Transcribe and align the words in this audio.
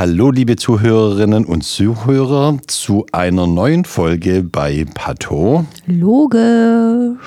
Hallo, 0.00 0.30
liebe 0.30 0.56
Zuhörerinnen 0.56 1.44
und 1.44 1.60
Zuhörer, 1.60 2.56
zu 2.66 3.04
einer 3.12 3.46
neuen 3.46 3.84
Folge 3.84 4.42
bei 4.42 4.86
Pato. 4.94 5.66
Logisch. 5.84 7.18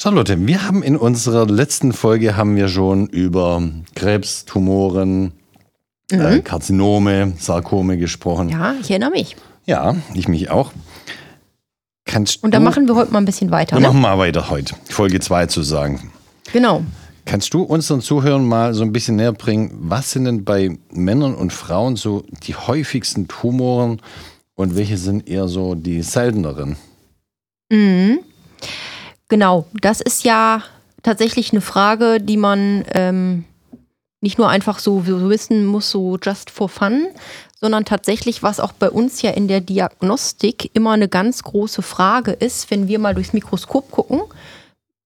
Charlotte, 0.00 0.46
wir 0.46 0.66
haben 0.66 0.82
in 0.82 0.96
unserer 0.96 1.44
letzten 1.44 1.92
Folge 1.92 2.38
haben 2.38 2.56
wir 2.56 2.68
schon 2.68 3.06
über 3.08 3.62
Krebs, 3.94 4.46
Tumoren, 4.46 5.34
mhm. 6.10 6.20
äh, 6.20 6.40
Karzinome, 6.40 7.34
Sarkome 7.38 7.98
gesprochen. 7.98 8.48
Ja, 8.48 8.74
ich 8.80 8.88
erinnere 8.90 9.10
mich. 9.10 9.36
Ja, 9.66 9.94
ich 10.14 10.26
mich 10.26 10.48
auch. 10.48 10.72
Kannst 12.06 12.42
und 12.42 12.54
dann 12.54 12.64
machen 12.64 12.88
wir 12.88 12.94
heute 12.94 13.12
mal 13.12 13.18
ein 13.18 13.26
bisschen 13.26 13.50
weiter. 13.50 13.76
Wir 13.76 13.80
ne? 13.80 13.88
machen 13.88 14.00
mal 14.00 14.16
weiter 14.16 14.48
heute. 14.48 14.74
Folge 14.88 15.20
2 15.20 15.48
zu 15.48 15.60
sagen. 15.60 16.10
Genau. 16.50 16.82
Kannst 17.26 17.54
du 17.54 17.62
unseren 17.62 18.02
Zuhörern 18.02 18.44
mal 18.44 18.74
so 18.74 18.82
ein 18.82 18.92
bisschen 18.92 19.16
näher 19.16 19.32
bringen, 19.32 19.70
was 19.80 20.10
sind 20.10 20.26
denn 20.26 20.44
bei 20.44 20.78
Männern 20.90 21.34
und 21.34 21.52
Frauen 21.52 21.96
so 21.96 22.24
die 22.42 22.54
häufigsten 22.54 23.28
Tumoren 23.28 24.02
und 24.54 24.76
welche 24.76 24.98
sind 24.98 25.28
eher 25.28 25.48
so 25.48 25.74
die 25.74 26.02
selteneren? 26.02 26.76
Mhm. 27.70 28.18
Genau, 29.28 29.66
das 29.80 30.00
ist 30.00 30.24
ja 30.24 30.62
tatsächlich 31.02 31.52
eine 31.52 31.62
Frage, 31.62 32.20
die 32.20 32.36
man 32.36 32.84
ähm, 32.92 33.44
nicht 34.20 34.38
nur 34.38 34.50
einfach 34.50 34.78
so, 34.78 35.02
so 35.02 35.30
wissen 35.30 35.64
muss, 35.64 35.90
so 35.90 36.18
just 36.22 36.50
for 36.50 36.68
fun, 36.68 37.06
sondern 37.58 37.86
tatsächlich, 37.86 38.42
was 38.42 38.60
auch 38.60 38.72
bei 38.72 38.90
uns 38.90 39.22
ja 39.22 39.30
in 39.30 39.48
der 39.48 39.62
Diagnostik 39.62 40.70
immer 40.74 40.92
eine 40.92 41.08
ganz 41.08 41.42
große 41.42 41.80
Frage 41.80 42.32
ist, 42.32 42.70
wenn 42.70 42.86
wir 42.86 42.98
mal 42.98 43.14
durchs 43.14 43.32
Mikroskop 43.32 43.90
gucken 43.90 44.20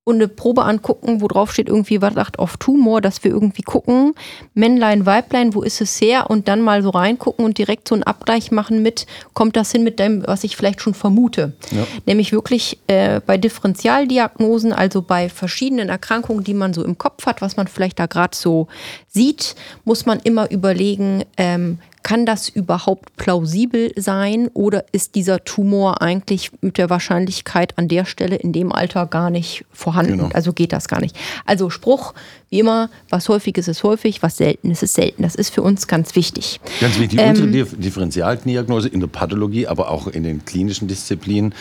und 0.08 0.16
eine 0.16 0.28
Probe 0.28 0.64
angucken, 0.64 1.20
wo 1.20 1.28
drauf 1.28 1.52
steht 1.52 1.68
irgendwie 1.68 1.98
Verdacht 1.98 2.38
auf 2.38 2.56
Tumor, 2.56 3.02
dass 3.02 3.22
wir 3.24 3.30
irgendwie 3.30 3.60
gucken, 3.60 4.14
Männlein, 4.54 5.04
Weiblein, 5.04 5.54
wo 5.54 5.60
ist 5.60 5.82
es 5.82 6.00
her 6.00 6.30
und 6.30 6.48
dann 6.48 6.62
mal 6.62 6.82
so 6.82 6.88
reingucken 6.88 7.44
und 7.44 7.58
direkt 7.58 7.86
so 7.86 7.94
einen 7.94 8.04
Abgleich 8.04 8.50
machen 8.50 8.82
mit, 8.82 9.06
kommt 9.34 9.54
das 9.54 9.70
hin 9.70 9.84
mit 9.84 9.98
dem, 9.98 10.26
was 10.26 10.44
ich 10.44 10.56
vielleicht 10.56 10.80
schon 10.80 10.94
vermute. 10.94 11.52
Ja. 11.70 11.86
Nämlich 12.06 12.32
wirklich 12.32 12.78
äh, 12.86 13.20
bei 13.20 13.36
Differentialdiagnosen, 13.36 14.72
also 14.72 15.02
bei 15.02 15.28
verschiedenen 15.28 15.90
Erkrankungen, 15.90 16.42
die 16.42 16.54
man 16.54 16.72
so 16.72 16.82
im 16.84 16.96
Kopf 16.96 17.26
hat, 17.26 17.42
was 17.42 17.58
man 17.58 17.68
vielleicht 17.68 17.98
da 17.98 18.06
gerade 18.06 18.34
so 18.34 18.66
sieht, 19.08 19.56
muss 19.84 20.06
man 20.06 20.20
immer 20.20 20.50
überlegen, 20.50 21.24
ähm, 21.36 21.80
kann 22.08 22.24
das 22.24 22.48
überhaupt 22.48 23.18
plausibel 23.18 23.92
sein 23.94 24.48
oder 24.54 24.86
ist 24.92 25.14
dieser 25.14 25.44
Tumor 25.44 26.00
eigentlich 26.00 26.50
mit 26.62 26.78
der 26.78 26.88
Wahrscheinlichkeit 26.88 27.76
an 27.76 27.86
der 27.86 28.06
Stelle 28.06 28.36
in 28.36 28.54
dem 28.54 28.72
Alter 28.72 29.04
gar 29.04 29.28
nicht 29.28 29.66
vorhanden? 29.74 30.12
Genau. 30.12 30.30
Also 30.32 30.54
geht 30.54 30.72
das 30.72 30.88
gar 30.88 31.02
nicht. 31.02 31.14
Also 31.44 31.68
Spruch, 31.68 32.14
wie 32.48 32.60
immer, 32.60 32.88
was 33.10 33.28
häufig 33.28 33.58
ist, 33.58 33.68
ist 33.68 33.82
häufig, 33.82 34.22
was 34.22 34.38
selten 34.38 34.70
ist, 34.70 34.82
ist 34.82 34.94
selten. 34.94 35.22
Das 35.22 35.34
ist 35.34 35.50
für 35.50 35.60
uns 35.60 35.86
ganz 35.86 36.16
wichtig. 36.16 36.60
Ganz 36.80 36.98
wichtig. 36.98 37.20
Ähm, 37.20 37.28
Unsere 37.28 37.76
Differentialdiagnose 37.76 38.88
in 38.88 39.00
der 39.00 39.08
Pathologie, 39.08 39.66
aber 39.66 39.90
auch 39.90 40.06
in 40.06 40.22
den 40.22 40.46
klinischen 40.46 40.88
Disziplinen 40.88 41.54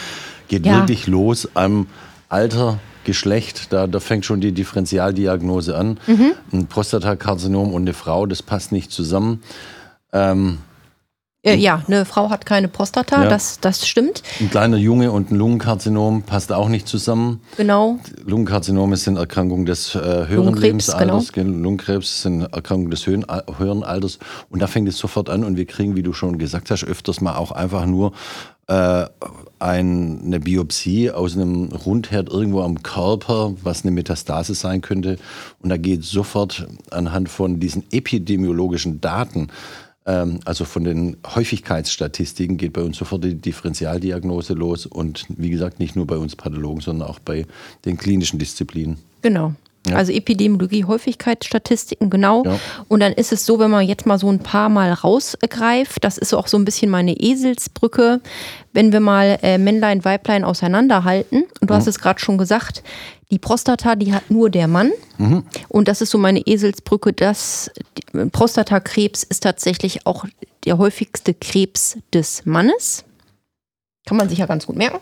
geht 0.48 0.66
ja. 0.66 0.76
wirklich 0.76 1.08
los 1.08 1.50
am 1.56 1.88
Alter 2.30 2.80
Geschlecht, 3.04 3.74
da, 3.74 3.88
da 3.88 4.00
fängt 4.00 4.26
schon 4.26 4.42
die 4.42 4.54
Differentialdiagnose 4.54 5.78
an. 5.78 5.98
Mhm. 6.08 6.34
Ein 6.54 6.68
Prostatakarzinom 6.68 7.74
und 7.74 7.82
eine 7.84 7.94
Frau, 7.94 8.26
das 8.26 8.44
passt 8.44 8.72
nicht 8.72 8.92
zusammen. 8.92 9.42
Ähm, 10.14 10.60
äh, 11.48 11.56
ja, 11.56 11.84
eine 11.88 12.04
Frau 12.06 12.30
hat 12.30 12.46
keine 12.46 12.68
Prostata, 12.68 13.24
ja. 13.24 13.30
das, 13.30 13.60
das 13.60 13.88
stimmt. 13.88 14.24
Ein 14.40 14.50
kleiner 14.50 14.78
Junge 14.78 15.12
und 15.12 15.32
ein 15.32 15.36
Lungenkarzinom 15.36 16.24
passt 16.24 16.52
auch 16.52 16.68
nicht 16.68 16.88
zusammen. 16.88 17.42
Genau. 17.56 18.00
Lungenkarzinome 18.26 18.98
sind 18.98 19.18
Erkrankungen 19.18 19.66
des 19.66 19.96
äh, 19.96 20.00
höheren 20.00 20.28
Lungenkrebs, 20.30 20.62
Lebensalters. 20.64 21.32
Genau. 21.32 21.58
Lungenkrebs 21.64 22.24
sind 22.24 22.42
Erkrankungen 22.42 22.92
des 22.92 23.06
höheren, 23.08 23.26
höheren 23.58 23.84
Alters. 23.84 24.20
Und 24.50 24.62
da 24.62 24.68
fängt 24.68 24.90
es 24.90 24.98
sofort 24.98 25.30
an 25.30 25.44
und 25.44 25.58
wir 25.58 25.66
kriegen, 25.66 25.96
wie 25.96 26.04
du 26.04 26.12
schon 26.12 26.38
gesagt 26.38 26.70
hast, 26.70 26.84
öfters 26.84 27.22
mal 27.22 27.38
auch 27.38 27.52
einfach 27.52 27.86
nur 27.86 28.12
äh, 28.68 29.06
ein, 29.60 30.22
eine 30.26 30.40
Biopsie 30.40 31.12
aus 31.12 31.36
einem 31.36 31.70
Rundherd 31.72 32.30
irgendwo 32.30 32.62
am 32.62 32.84
Körper, 32.84 33.54
was 33.64 33.84
eine 33.84 33.92
Metastase 33.92 34.54
sein 34.54 34.82
könnte. 34.82 35.18
Und 35.60 35.70
da 35.70 35.78
geht 35.78 36.04
sofort 36.04 36.68
anhand 36.92 37.30
von 37.30 37.60
diesen 37.60 37.84
epidemiologischen 37.92 39.00
Daten 39.00 39.48
also 40.08 40.64
von 40.64 40.86
den 40.86 41.18
Häufigkeitsstatistiken 41.36 42.56
geht 42.56 42.72
bei 42.72 42.82
uns 42.82 42.98
sofort 42.98 43.26
die 43.26 43.36
Differentialdiagnose 43.36 44.54
los 44.54 44.86
und 44.86 45.26
wie 45.30 45.50
gesagt 45.50 45.80
nicht 45.80 45.98
nur 45.98 46.08
bei 46.08 46.16
uns 46.16 46.38
Pathologen, 46.38 46.80
sondern 46.80 47.10
auch 47.10 47.20
bei 47.20 47.46
den 47.84 47.98
klinischen 47.98 48.40
Disziplinen. 48.40 48.98
Genau. 49.22 49.54
Ja. 49.90 49.96
Also 49.96 50.12
Epidemiologie, 50.12 50.86
Häufigkeitsstatistiken, 50.86 52.10
genau. 52.10 52.44
Ja. 52.44 52.60
Und 52.88 53.00
dann 53.00 53.14
ist 53.14 53.32
es 53.32 53.46
so, 53.46 53.60
wenn 53.60 53.72
man 53.72 53.88
jetzt 53.88 54.06
mal 54.06 54.20
so 54.20 54.30
ein 54.30 54.40
paar 54.40 54.70
Mal 54.70 54.92
rausgreift, 54.92 56.04
das 56.04 56.18
ist 56.18 56.34
auch 56.34 56.48
so 56.48 56.58
ein 56.58 56.66
bisschen 56.66 56.90
meine 56.90 57.14
Eselsbrücke, 57.14 58.22
wenn 58.74 58.92
wir 58.92 59.00
mal 59.00 59.40
äh, 59.42 59.58
Männlein, 59.58 60.06
Weiblein 60.06 60.44
auseinanderhalten, 60.44 61.44
und 61.62 61.70
du 61.70 61.74
mhm. 61.74 61.78
hast 61.78 61.88
es 61.88 62.00
gerade 62.00 62.20
schon 62.20 62.38
gesagt, 62.38 62.84
die 63.32 63.40
Prostata, 63.40 63.96
die 63.96 64.14
hat 64.14 64.32
nur 64.32 64.50
der 64.50 64.68
Mann. 64.68 64.92
Mhm. 65.18 65.44
Und 65.68 65.88
das 65.88 66.02
ist 66.02 66.12
so 66.12 66.18
meine 66.18 66.40
Eselsbrücke, 66.46 67.12
dass 67.12 67.70
Prostatakrebs 68.32 69.24
ist 69.24 69.44
tatsächlich 69.44 70.06
auch 70.06 70.26
der 70.66 70.78
häufigste 70.78 71.34
Krebs 71.34 71.98
des 72.14 72.46
Mannes. 72.46 73.04
Kann 74.06 74.18
man 74.18 74.30
sich 74.30 74.40
ja 74.40 74.46
ganz 74.46 74.66
gut 74.66 74.78
merken. 74.78 75.00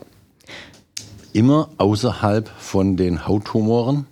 Immer 1.33 1.69
außerhalb 1.77 2.49
von 2.57 2.97
den 2.97 3.27
Hauttumoren, 3.27 4.07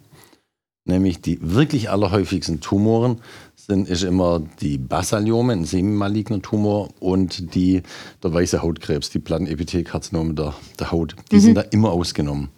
nämlich 0.85 1.21
die 1.21 1.39
wirklich 1.41 1.89
allerhäufigsten 1.89 2.59
Tumoren 2.59 3.21
sind 3.55 3.87
ist 3.87 4.03
immer 4.03 4.41
die 4.61 4.77
Basaliome, 4.77 5.53
ein 5.53 5.65
semimaligner 5.65 6.41
Tumor 6.41 6.89
und 6.99 7.55
die, 7.55 7.81
der 8.21 8.33
weiße 8.33 8.61
Hautkrebs, 8.61 9.09
die 9.09 9.19
Plattenepithelkarzinome 9.19 10.33
der, 10.33 10.53
der 10.79 10.91
Haut. 10.91 11.15
Die 11.31 11.37
mhm. 11.37 11.39
sind 11.39 11.55
da 11.55 11.61
immer 11.61 11.91
ausgenommen. 11.91 12.49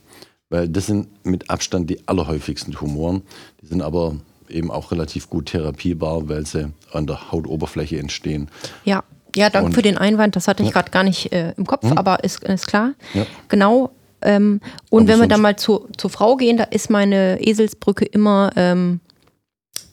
Weil 0.50 0.70
das 0.70 0.88
sind 0.88 1.08
mit 1.26 1.50
Abstand 1.50 1.90
die 1.90 2.08
allerhäufigsten 2.08 2.74
Tumoren. 2.74 3.24
Die 3.62 3.68
sind 3.68 3.82
aber 3.82 4.16
eben 4.50 4.72
auch 4.72 4.92
relativ 4.92 5.30
gut 5.30 5.48
therapierbar, 5.48 6.28
weil 6.30 6.46
sie 6.46 6.72
an 6.92 7.08
der 7.08 7.32
Hautoberfläche 7.32 8.00
entstehen. 8.00 8.50
Ja, 8.84 9.04
ja, 9.36 9.50
danke 9.50 9.74
für 9.74 9.82
den 9.82 9.98
Einwand. 9.98 10.36
Das 10.36 10.48
hatte 10.48 10.64
ich 10.64 10.70
ja. 10.70 10.74
gerade 10.74 10.92
gar 10.92 11.04
nicht 11.04 11.32
äh, 11.34 11.54
im 11.58 11.66
Kopf, 11.66 11.84
mhm. 11.84 11.98
aber 11.98 12.24
ist, 12.24 12.44
ist 12.44 12.68
klar. 12.68 12.94
Ja. 13.14 13.26
Genau. 13.50 13.92
Ähm, 14.26 14.60
und 14.90 15.04
aber 15.04 15.14
wenn 15.14 15.20
wir 15.22 15.28
dann 15.28 15.42
mal 15.42 15.56
zu, 15.56 15.88
zur 15.98 16.10
Frau 16.10 16.36
gehen, 16.36 16.58
da 16.58 16.66
ist 16.66 16.90
meine 16.90 17.40
Eselsbrücke 17.40 18.06
immer, 18.06 18.52
ähm, 18.56 19.00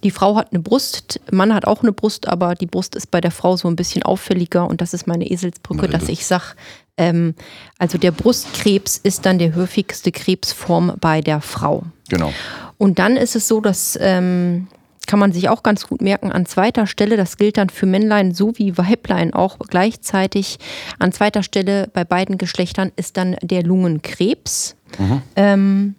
die 0.02 0.10
Frau 0.10 0.36
hat 0.36 0.48
eine 0.52 0.60
Brust, 0.60 1.20
Mann 1.30 1.54
hat 1.54 1.66
auch 1.66 1.82
eine 1.82 1.92
Brust, 1.92 2.26
aber 2.26 2.54
die 2.54 2.66
Brust 2.66 2.96
ist 2.96 3.10
bei 3.10 3.20
der 3.20 3.30
Frau 3.30 3.56
so 3.56 3.68
ein 3.68 3.76
bisschen 3.76 4.02
auffälliger 4.02 4.66
und 4.66 4.80
das 4.80 4.94
ist 4.94 5.06
meine 5.06 5.30
Eselsbrücke, 5.30 5.82
Nein, 5.82 5.92
dass 5.92 6.08
ich 6.08 6.26
sage, 6.26 6.54
ähm, 6.96 7.34
also 7.78 7.98
der 7.98 8.10
Brustkrebs 8.10 8.96
ist 8.96 9.26
dann 9.26 9.38
der 9.38 9.54
häufigste 9.54 10.10
Krebsform 10.10 10.94
bei 11.00 11.20
der 11.20 11.40
Frau. 11.40 11.84
Genau. 12.08 12.32
Und 12.78 12.98
dann 12.98 13.16
ist 13.16 13.36
es 13.36 13.46
so, 13.46 13.60
dass 13.60 13.96
ähm, 14.00 14.66
kann 15.06 15.18
man 15.18 15.32
sich 15.32 15.48
auch 15.48 15.62
ganz 15.62 15.86
gut 15.88 16.00
merken, 16.00 16.32
an 16.32 16.46
zweiter 16.46 16.86
Stelle, 16.86 17.16
das 17.16 17.36
gilt 17.36 17.56
dann 17.56 17.70
für 17.70 17.86
Männlein 17.86 18.34
sowie 18.34 18.76
Weiblein 18.78 19.34
auch 19.34 19.58
gleichzeitig, 19.58 20.58
an 20.98 21.12
zweiter 21.12 21.42
Stelle 21.42 21.88
bei 21.92 22.04
beiden 22.04 22.38
Geschlechtern 22.38 22.92
ist 22.96 23.16
dann 23.16 23.36
der 23.42 23.62
Lungenkrebs. 23.62 24.76
Mhm. 24.98 25.22
Ähm, 25.36 25.94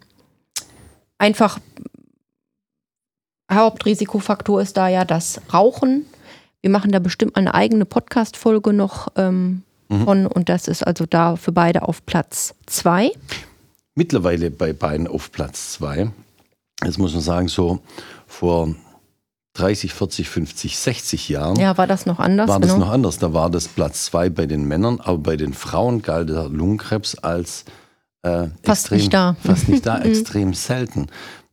einfach 1.18 1.58
Hauptrisikofaktor 3.52 4.60
ist 4.60 4.76
da 4.76 4.88
ja 4.88 5.04
das 5.04 5.40
Rauchen. 5.52 6.06
Wir 6.60 6.70
machen 6.70 6.92
da 6.92 6.98
bestimmt 6.98 7.36
eine 7.36 7.54
eigene 7.54 7.84
Podcast-Folge 7.84 8.72
noch 8.72 9.08
ähm, 9.16 9.62
mhm. 9.88 10.04
von 10.04 10.26
und 10.26 10.48
das 10.48 10.66
ist 10.66 10.86
also 10.86 11.04
da 11.06 11.36
für 11.36 11.52
beide 11.52 11.82
auf 11.82 12.06
Platz 12.06 12.54
zwei. 12.66 13.12
Mittlerweile 13.94 14.50
bei 14.50 14.72
beiden 14.72 15.06
auf 15.06 15.30
Platz 15.30 15.72
zwei. 15.72 16.10
Jetzt 16.82 16.98
muss 16.98 17.12
man 17.12 17.22
sagen, 17.22 17.48
so 17.48 17.80
vor 18.26 18.74
30, 19.54 19.94
40, 19.94 20.28
50, 20.28 20.78
60 20.78 21.28
Jahren. 21.28 21.56
Ja, 21.56 21.78
war 21.78 21.86
das 21.86 22.06
noch 22.06 22.18
anders? 22.18 22.48
War 22.48 22.60
das 22.60 22.72
genau. 22.74 22.86
noch 22.86 22.92
anders. 22.92 23.18
Da 23.18 23.32
war 23.32 23.50
das 23.50 23.68
Platz 23.68 24.06
zwei 24.06 24.28
bei 24.28 24.46
den 24.46 24.64
Männern, 24.66 25.00
aber 25.00 25.18
bei 25.18 25.36
den 25.36 25.54
Frauen 25.54 26.02
galt 26.02 26.28
der 26.28 26.48
Lungenkrebs 26.48 27.16
als 27.18 27.64
äh, 28.22 28.48
fast 28.62 28.86
extrem, 28.86 28.98
nicht 28.98 29.14
da. 29.14 29.36
Fast 29.44 29.68
nicht 29.68 29.86
da, 29.86 29.98
extrem 30.02 30.54
selten. 30.54 31.06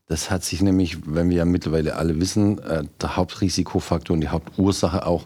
Das 0.07 0.31
hat 0.31 0.43
sich 0.43 0.61
nämlich, 0.61 0.97
wenn 1.05 1.29
wir 1.29 1.37
ja 1.37 1.45
mittlerweile 1.45 1.95
alle 1.95 2.19
wissen, 2.19 2.59
äh, 2.59 2.83
der 2.99 3.15
Hauptrisikofaktor 3.15 4.15
und 4.15 4.21
die 4.21 4.29
Hauptursache 4.29 5.05
auch 5.05 5.25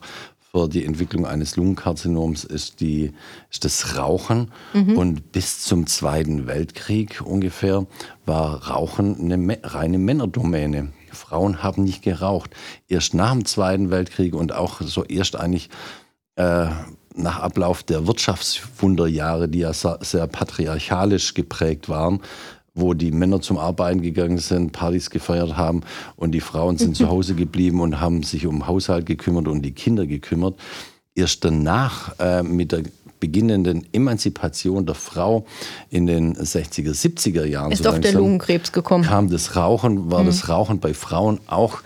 für 0.51 0.67
die 0.67 0.85
Entwicklung 0.85 1.25
eines 1.25 1.55
Lungenkarzinoms 1.55 2.43
ist, 2.43 2.81
die, 2.81 3.13
ist 3.49 3.63
das 3.63 3.97
Rauchen. 3.97 4.51
Mhm. 4.73 4.97
Und 4.97 5.31
bis 5.31 5.61
zum 5.61 5.87
Zweiten 5.87 6.45
Weltkrieg 6.45 7.21
ungefähr 7.23 7.85
war 8.25 8.67
Rauchen 8.67 9.31
eine 9.31 9.57
reine 9.63 9.97
Männerdomäne. 9.97 10.89
Frauen 11.15 11.63
haben 11.63 11.83
nicht 11.83 12.03
geraucht. 12.03 12.51
Erst 12.87 13.13
nach 13.13 13.31
dem 13.31 13.45
Zweiten 13.45 13.89
Weltkrieg 13.89 14.35
und 14.35 14.53
auch 14.53 14.81
so 14.81 15.03
erst 15.03 15.35
eigentlich 15.35 15.69
äh, 16.35 16.67
nach 17.15 17.39
Ablauf 17.39 17.83
der 17.83 18.07
Wirtschaftswunderjahre, 18.07 19.47
die 19.47 19.59
ja 19.59 19.73
sehr 19.73 20.27
patriarchalisch 20.27 21.33
geprägt 21.33 21.89
waren, 21.89 22.21
wo 22.73 22.93
die 22.93 23.11
Männer 23.11 23.41
zum 23.41 23.57
Arbeiten 23.57 24.01
gegangen 24.01 24.37
sind, 24.37 24.73
Partys 24.73 25.09
gefeiert 25.09 25.55
haben 25.55 25.81
und 26.17 26.31
die 26.31 26.41
Frauen 26.41 26.77
sind 26.77 26.97
zu 26.97 27.07
Hause 27.09 27.35
geblieben 27.35 27.79
und 27.79 28.01
haben 28.01 28.23
sich 28.23 28.45
um 28.45 28.67
Haushalt 28.67 29.05
gekümmert 29.05 29.47
und 29.47 29.61
die 29.61 29.71
Kinder 29.71 30.05
gekümmert. 30.05 30.59
Erst 31.15 31.45
danach 31.45 32.19
äh, 32.19 32.43
mit 32.43 32.73
der 32.73 32.83
beginnenden 33.25 33.87
Emanzipation 33.91 34.85
der 34.85 34.93
Frau 34.93 35.47
in 35.89 36.05
den 36.05 36.35
60er, 36.35 36.91
70er 36.91 37.43
Jahren 37.43 37.71
ist 37.71 37.83
so 37.83 37.89
doch 37.89 37.97
der 37.97 38.13
Lungenkrebs 38.13 38.71
gekommen. 38.71 39.03
Kam 39.03 39.31
das 39.31 39.55
Rauchen, 39.55 40.11
war 40.11 40.21
mhm. 40.21 40.27
das 40.27 40.47
Rauchen 40.47 40.79
bei 40.79 40.93
Frauen 40.93 41.39
auch 41.47 41.81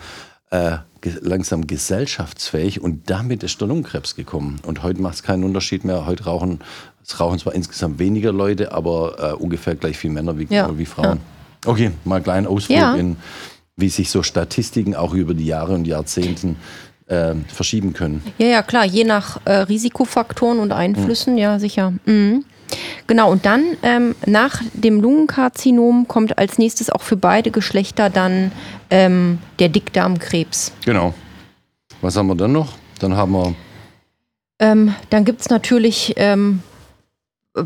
äh, 0.51 0.77
langsam 1.21 1.65
gesellschaftsfähig 1.65 2.81
und 2.81 3.09
damit 3.09 3.44
ist 3.44 3.62
der 3.62 3.69
Lungenkrebs 3.69 4.15
gekommen. 4.15 4.59
Und 4.65 4.83
heute 4.83 5.01
macht 5.01 5.15
es 5.15 5.24
keinen 5.24 5.45
Unterschied 5.45 5.86
mehr. 5.86 6.06
Heute 6.06 6.25
rauchen, 6.25 6.59
es 7.01 7.18
rauchen 7.21 7.39
zwar 7.39 7.56
insgesamt 7.56 8.00
weniger 8.00 8.33
Leute, 8.33 8.74
aber 8.74 9.15
äh, 9.18 9.33
ungefähr 9.33 9.75
gleich 9.75 9.97
viel 9.97 10.12
Männer 10.12 10.38
wie, 10.38 10.47
ja. 10.50 10.77
wie 10.77 10.85
Frauen. 10.85 11.19
Ja. 11.63 11.71
Okay, 11.71 11.92
mal 12.03 12.15
einen 12.15 12.24
kleinen 12.25 12.47
Ausflug 12.47 12.77
ja. 12.77 12.95
in, 12.95 13.15
wie 13.77 13.88
sich 13.88 14.09
so 14.09 14.24
Statistiken 14.24 14.94
auch 14.94 15.13
über 15.13 15.33
die 15.33 15.45
Jahre 15.45 15.74
und 15.74 15.88
Jahrzehnten 15.88 16.57
äh, 17.09 17.35
verschieben 17.47 17.94
können. 17.94 18.23
Ja, 18.38 18.47
ja, 18.47 18.61
klar, 18.63 18.85
je 18.85 19.03
nach 19.03 19.39
äh, 19.45 19.51
Risikofaktoren 19.51 20.59
und 20.59 20.71
Einflüssen, 20.71 21.33
mhm. 21.33 21.39
ja, 21.39 21.59
sicher. 21.59 21.94
Mhm. 22.06 22.45
Genau, 23.07 23.31
und 23.31 23.45
dann 23.45 23.63
ähm, 23.81 24.15
nach 24.25 24.61
dem 24.73 25.01
Lungenkarzinom 25.01 26.07
kommt 26.07 26.38
als 26.38 26.57
nächstes 26.57 26.89
auch 26.89 27.01
für 27.01 27.17
beide 27.17 27.50
Geschlechter 27.51 28.09
dann 28.09 28.51
ähm, 28.91 29.39
der 29.57 29.69
Dickdarmkrebs. 29.69 30.71
Genau. 30.85 31.13
Was 32.01 32.15
haben 32.15 32.27
wir 32.27 32.35
dann 32.35 32.51
noch? 32.51 32.73
Dann 33.00 33.15
haben 33.15 33.31
wir. 33.31 33.56
Ähm, 34.59 34.94
dann 35.09 35.25
gibt 35.25 35.41
es 35.41 35.50
natürlich 35.50 36.13
ähm, 36.17 36.61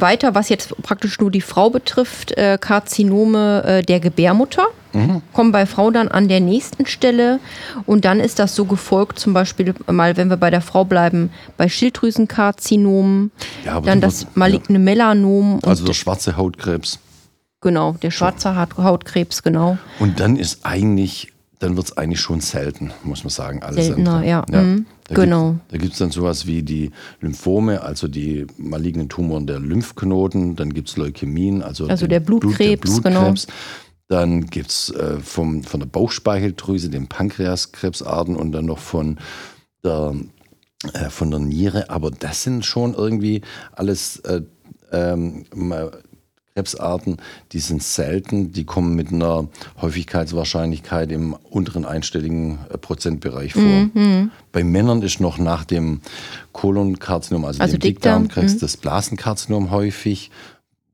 weiter, 0.01 0.35
was 0.35 0.49
jetzt 0.49 0.75
praktisch 0.81 1.19
nur 1.19 1.31
die 1.31 1.41
Frau 1.41 1.69
betrifft, 1.69 2.37
äh, 2.37 2.57
Karzinome 2.59 3.63
äh, 3.63 3.81
der 3.81 3.99
Gebärmutter. 3.99 4.65
Mhm. 4.93 5.21
Kommen 5.33 5.51
bei 5.51 5.65
Frau 5.65 5.89
dann 5.89 6.07
an 6.07 6.27
der 6.27 6.39
nächsten 6.39 6.85
Stelle 6.85 7.39
und 7.85 8.05
dann 8.05 8.19
ist 8.19 8.37
das 8.37 8.55
so 8.55 8.65
gefolgt, 8.65 9.17
zum 9.17 9.33
Beispiel 9.33 9.73
mal, 9.87 10.17
wenn 10.17 10.29
wir 10.29 10.37
bei 10.37 10.51
der 10.51 10.61
Frau 10.61 10.85
bleiben, 10.85 11.31
bei 11.57 11.67
Schilddrüsenkarzinomen, 11.67 13.31
ja, 13.65 13.81
dann 13.81 14.01
das 14.01 14.27
maligne 14.35 14.77
ja. 14.77 14.83
Melanom. 14.83 15.59
Also 15.63 15.85
der 15.85 15.93
schwarze 15.93 16.37
Hautkrebs. 16.37 16.99
Genau, 17.61 17.93
der 17.93 18.11
schwarze 18.11 18.55
Hautkrebs, 18.55 19.41
genau. 19.41 19.77
Und 19.99 20.19
dann 20.19 20.35
ist 20.35 20.65
eigentlich, 20.65 21.31
dann 21.59 21.75
wird 21.77 21.87
es 21.87 21.97
eigentlich 21.97 22.19
schon 22.19 22.41
selten, 22.41 22.91
muss 23.03 23.23
man 23.23 23.31
sagen. 23.31 23.63
Alles 23.63 23.85
Seltener, 23.85 24.23
ja. 24.23 24.43
ja. 24.51 24.61
Mhm. 24.61 24.85
Da 25.05 25.15
genau. 25.15 25.51
Gibt, 25.51 25.73
da 25.73 25.77
gibt 25.77 25.93
es 25.93 25.99
dann 25.99 26.11
sowas 26.11 26.47
wie 26.47 26.63
die 26.63 26.91
Lymphome, 27.19 27.81
also 27.81 28.07
die 28.07 28.47
malignen 28.57 29.09
Tumoren 29.09 29.47
der 29.47 29.59
Lymphknoten, 29.59 30.55
dann 30.55 30.73
gibt 30.73 30.89
es 30.89 30.97
Leukämien, 30.97 31.61
also, 31.61 31.87
also 31.87 32.07
der 32.07 32.21
Blutkrebs, 32.21 32.81
Blut, 32.81 33.05
der 33.05 33.11
Blutkrebs. 33.11 33.47
Genau. 33.47 33.57
Dann 34.07 34.45
gibt 34.47 34.69
es 34.69 34.89
äh, 34.91 35.19
von 35.19 35.63
der 35.63 35.85
Bauchspeicheldrüse 35.87 36.89
den 36.89 37.07
Pankreaskrebsarten 37.07 38.35
und 38.35 38.51
dann 38.51 38.65
noch 38.65 38.79
von 38.79 39.17
der, 39.83 40.13
äh, 40.93 41.09
von 41.09 41.31
der 41.31 41.39
Niere. 41.39 41.89
Aber 41.89 42.11
das 42.11 42.43
sind 42.43 42.65
schon 42.65 42.93
irgendwie 42.93 43.41
alles 43.71 44.17
äh, 44.19 44.41
ähm, 44.91 45.45
Krebsarten, 46.55 47.17
die 47.51 47.59
sind 47.59 47.81
selten, 47.81 48.51
die 48.51 48.63
kommen 48.63 48.95
mit 48.95 49.11
einer 49.11 49.47
Häufigkeitswahrscheinlichkeit 49.81 51.11
im 51.11 51.33
unteren 51.49 51.83
einstelligen 51.83 52.59
äh, 52.69 52.77
Prozentbereich 52.77 53.53
vor. 53.53 53.61
Mhm. 53.63 54.31
Bei 54.51 54.63
Männern 54.63 55.01
ist 55.01 55.19
noch 55.19 55.39
nach 55.39 55.65
dem 55.65 56.01
Kolonkarzinom, 56.51 57.45
also, 57.45 57.59
also 57.59 57.77
dem 57.77 57.81
Dickdarmkrebs, 57.81 58.55
mhm. 58.55 58.59
das 58.59 58.77
Blasenkarzinom 58.77 59.71
häufig 59.71 60.29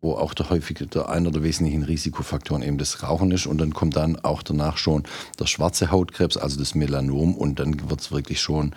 wo 0.02 0.14
auch 0.14 0.34
der 0.34 0.50
häufige, 0.50 0.88
der 0.88 1.10
einer 1.10 1.30
der 1.30 1.44
wesentlichen 1.44 1.84
Risikofaktoren 1.84 2.64
eben 2.64 2.78
das 2.78 3.04
Rauchen 3.04 3.32
ist. 3.32 3.46
Und 3.46 3.58
dann 3.58 3.74
kommt 3.74 3.98
dann 3.98 4.18
auch 4.18 4.44
danach 4.44 4.78
schon 4.78 5.04
der 5.38 5.46
schwarze 5.46 5.92
Hautkrebs, 5.92 6.38
also 6.38 6.58
das 6.58 6.74
Melanom. 6.74 7.36
Und 7.36 7.60
dann 7.60 7.90
wird 7.90 8.00
es 8.00 8.10
wirklich 8.10 8.40
schon 8.40 8.74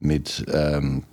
mit, 0.00 0.44
ähm, 0.52 1.04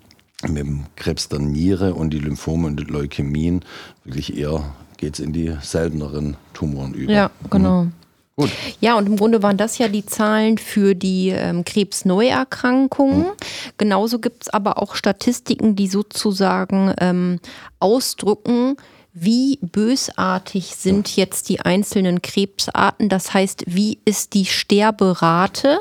mit 0.45 0.57
dem 0.57 0.83
Krebs 0.97 1.29
der 1.29 1.39
Niere 1.39 1.93
und 1.93 2.09
die 2.09 2.19
Lymphome 2.19 2.67
und 2.67 2.89
Leukämien 2.89 3.63
wirklich 4.03 4.37
eher 4.37 4.75
geht 4.97 5.15
es 5.15 5.19
in 5.19 5.33
die 5.33 5.55
selteneren 5.61 6.37
Tumoren 6.53 6.93
über. 6.93 7.11
Ja, 7.11 7.31
genau. 7.49 7.83
Mhm. 7.83 7.93
Gut. 8.35 8.49
Ja, 8.81 8.97
und 8.97 9.05
im 9.05 9.15
Grunde 9.15 9.43
waren 9.43 9.57
das 9.57 9.77
ja 9.77 9.87
die 9.87 10.05
Zahlen 10.05 10.57
für 10.57 10.95
die 10.95 11.29
ähm, 11.29 11.63
Krebsneuerkrankungen. 11.63 13.19
Mhm. 13.19 13.31
Genauso 13.77 14.17
gibt 14.17 14.43
es 14.43 14.49
aber 14.49 14.81
auch 14.81 14.95
Statistiken, 14.95 15.75
die 15.75 15.87
sozusagen 15.87 16.93
ähm, 16.99 17.39
ausdrücken, 17.79 18.77
wie 19.13 19.59
bösartig 19.61 20.73
sind 20.75 21.15
jetzt 21.15 21.47
die 21.49 21.61
einzelnen 21.61 22.23
Krebsarten? 22.23 23.09
Das 23.09 23.35
heißt, 23.35 23.65
wie 23.67 23.99
ist 24.05 24.33
die 24.33 24.45
Sterberate 24.45 25.77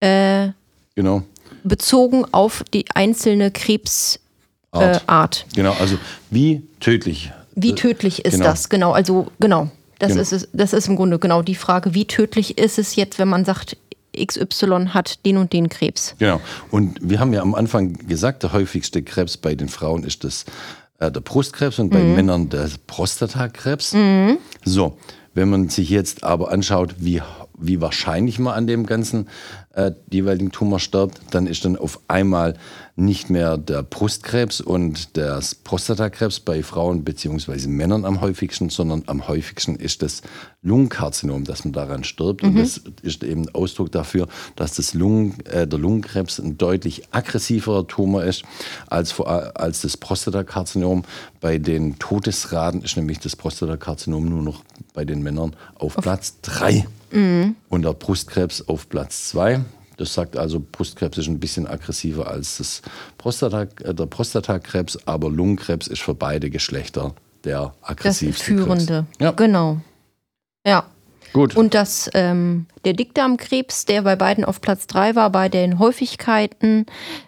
äh, 0.00 0.48
genau. 0.94 1.22
bezogen 1.64 2.26
auf 2.32 2.62
die 2.74 2.84
einzelne 2.94 3.50
Krebsart? 3.50 4.20
Äh, 4.74 5.54
genau, 5.54 5.72
also 5.80 5.96
wie 6.28 6.62
tödlich. 6.80 7.32
Wie 7.54 7.74
tödlich 7.74 8.24
ist 8.24 8.34
genau. 8.34 8.44
das? 8.44 8.68
Genau, 8.68 8.92
also 8.92 9.28
genau. 9.40 9.68
Das, 9.98 10.10
genau. 10.10 10.22
Ist, 10.22 10.48
das 10.52 10.72
ist 10.72 10.88
im 10.88 10.96
Grunde 10.96 11.18
genau 11.18 11.42
die 11.42 11.54
Frage, 11.54 11.94
wie 11.94 12.06
tödlich 12.06 12.58
ist 12.58 12.78
es 12.78 12.96
jetzt, 12.96 13.18
wenn 13.18 13.28
man 13.28 13.44
sagt, 13.44 13.76
XY 14.16 14.88
hat 14.88 15.24
den 15.24 15.36
und 15.38 15.52
den 15.52 15.68
Krebs. 15.68 16.14
Genau. 16.18 16.40
Und 16.70 16.98
wir 17.02 17.20
haben 17.20 17.32
ja 17.32 17.40
am 17.40 17.54
Anfang 17.54 17.94
gesagt, 17.94 18.42
der 18.42 18.52
häufigste 18.52 19.02
Krebs 19.02 19.36
bei 19.36 19.54
den 19.54 19.68
Frauen 19.68 20.04
ist 20.04 20.24
das 20.24 20.44
äh, 20.98 21.10
der 21.10 21.20
Brustkrebs 21.20 21.78
und 21.78 21.90
bei 21.90 22.00
mhm. 22.00 22.14
Männern 22.14 22.48
der 22.48 22.68
Prostatakrebs. 22.86 23.94
Mhm. 23.94 24.38
So, 24.64 24.98
wenn 25.34 25.48
man 25.48 25.68
sich 25.68 25.88
jetzt 25.88 26.24
aber 26.24 26.50
anschaut, 26.50 26.96
wie, 26.98 27.22
wie 27.62 27.80
wahrscheinlich 27.80 28.38
man 28.38 28.54
an 28.54 28.66
dem 28.66 28.86
ganzen 28.86 29.28
äh, 29.74 29.92
jeweiligen 30.10 30.52
Tumor 30.52 30.80
stirbt, 30.80 31.20
dann 31.30 31.46
ist 31.46 31.64
dann 31.64 31.76
auf 31.76 32.00
einmal 32.08 32.54
nicht 32.94 33.30
mehr 33.30 33.56
der 33.56 33.82
Brustkrebs 33.82 34.60
und 34.60 35.16
der 35.16 35.40
Prostatakrebs 35.64 36.40
bei 36.40 36.62
Frauen 36.62 37.04
bzw. 37.04 37.66
Männern 37.68 38.04
am 38.04 38.20
häufigsten, 38.20 38.68
sondern 38.68 39.04
am 39.06 39.28
häufigsten 39.28 39.76
ist 39.76 40.02
das 40.02 40.20
Lungenkarzinom, 40.62 41.44
dass 41.44 41.64
man 41.64 41.72
daran 41.72 42.04
stirbt. 42.04 42.42
Mhm. 42.42 42.50
Und 42.50 42.58
das 42.58 42.82
ist 43.02 43.24
eben 43.24 43.48
Ausdruck 43.54 43.90
dafür, 43.92 44.28
dass 44.56 44.74
das 44.74 44.92
Lungen, 44.92 45.40
äh, 45.46 45.66
der 45.66 45.78
Lungenkrebs 45.78 46.38
ein 46.38 46.58
deutlich 46.58 47.04
aggressiverer 47.12 47.86
Tumor 47.86 48.24
ist 48.24 48.42
als, 48.88 49.18
als 49.20 49.80
das 49.80 49.96
Prostatakarzinom. 49.96 51.04
Bei 51.40 51.56
den 51.58 51.98
Todesraten 51.98 52.82
ist 52.82 52.96
nämlich 52.96 53.20
das 53.20 53.36
Prostatakarzinom 53.36 54.28
nur 54.28 54.42
noch 54.42 54.62
bei 54.92 55.06
den 55.06 55.22
Männern 55.22 55.56
auf, 55.76 55.96
auf. 55.96 56.02
Platz 56.02 56.36
3 56.42 56.86
mhm. 57.12 57.56
und 57.68 57.82
der 57.82 57.92
Brustkrebs 57.92 58.66
auf 58.68 58.88
Platz 58.88 59.28
2. 59.28 59.60
Das 59.96 60.14
sagt 60.14 60.36
also, 60.36 60.60
Brustkrebs 60.60 61.18
ist 61.18 61.28
ein 61.28 61.38
bisschen 61.38 61.66
aggressiver 61.66 62.26
als 62.26 62.58
das 62.58 62.82
Prostata, 63.18 63.62
äh, 63.84 63.94
der 63.94 64.06
Prostatakrebs, 64.06 64.98
aber 65.06 65.30
Lungenkrebs 65.30 65.86
ist 65.86 66.02
für 66.02 66.14
beide 66.14 66.50
Geschlechter 66.50 67.14
der 67.44 67.74
aggressivste. 67.82 68.54
Das 68.54 68.64
führende, 68.64 68.86
Krebs. 68.86 69.20
Ja. 69.20 69.30
genau. 69.32 69.80
Ja. 70.66 70.84
Gut. 71.32 71.56
Und 71.56 71.72
das, 71.74 72.10
ähm, 72.12 72.66
der 72.84 72.92
Dickdarmkrebs, 72.92 73.86
der 73.86 74.02
bei 74.02 74.16
beiden 74.16 74.44
auf 74.44 74.60
Platz 74.60 74.86
3 74.86 75.14
war, 75.14 75.30
bei 75.30 75.48
den 75.48 75.78
Häufigkeiten, 75.78 76.84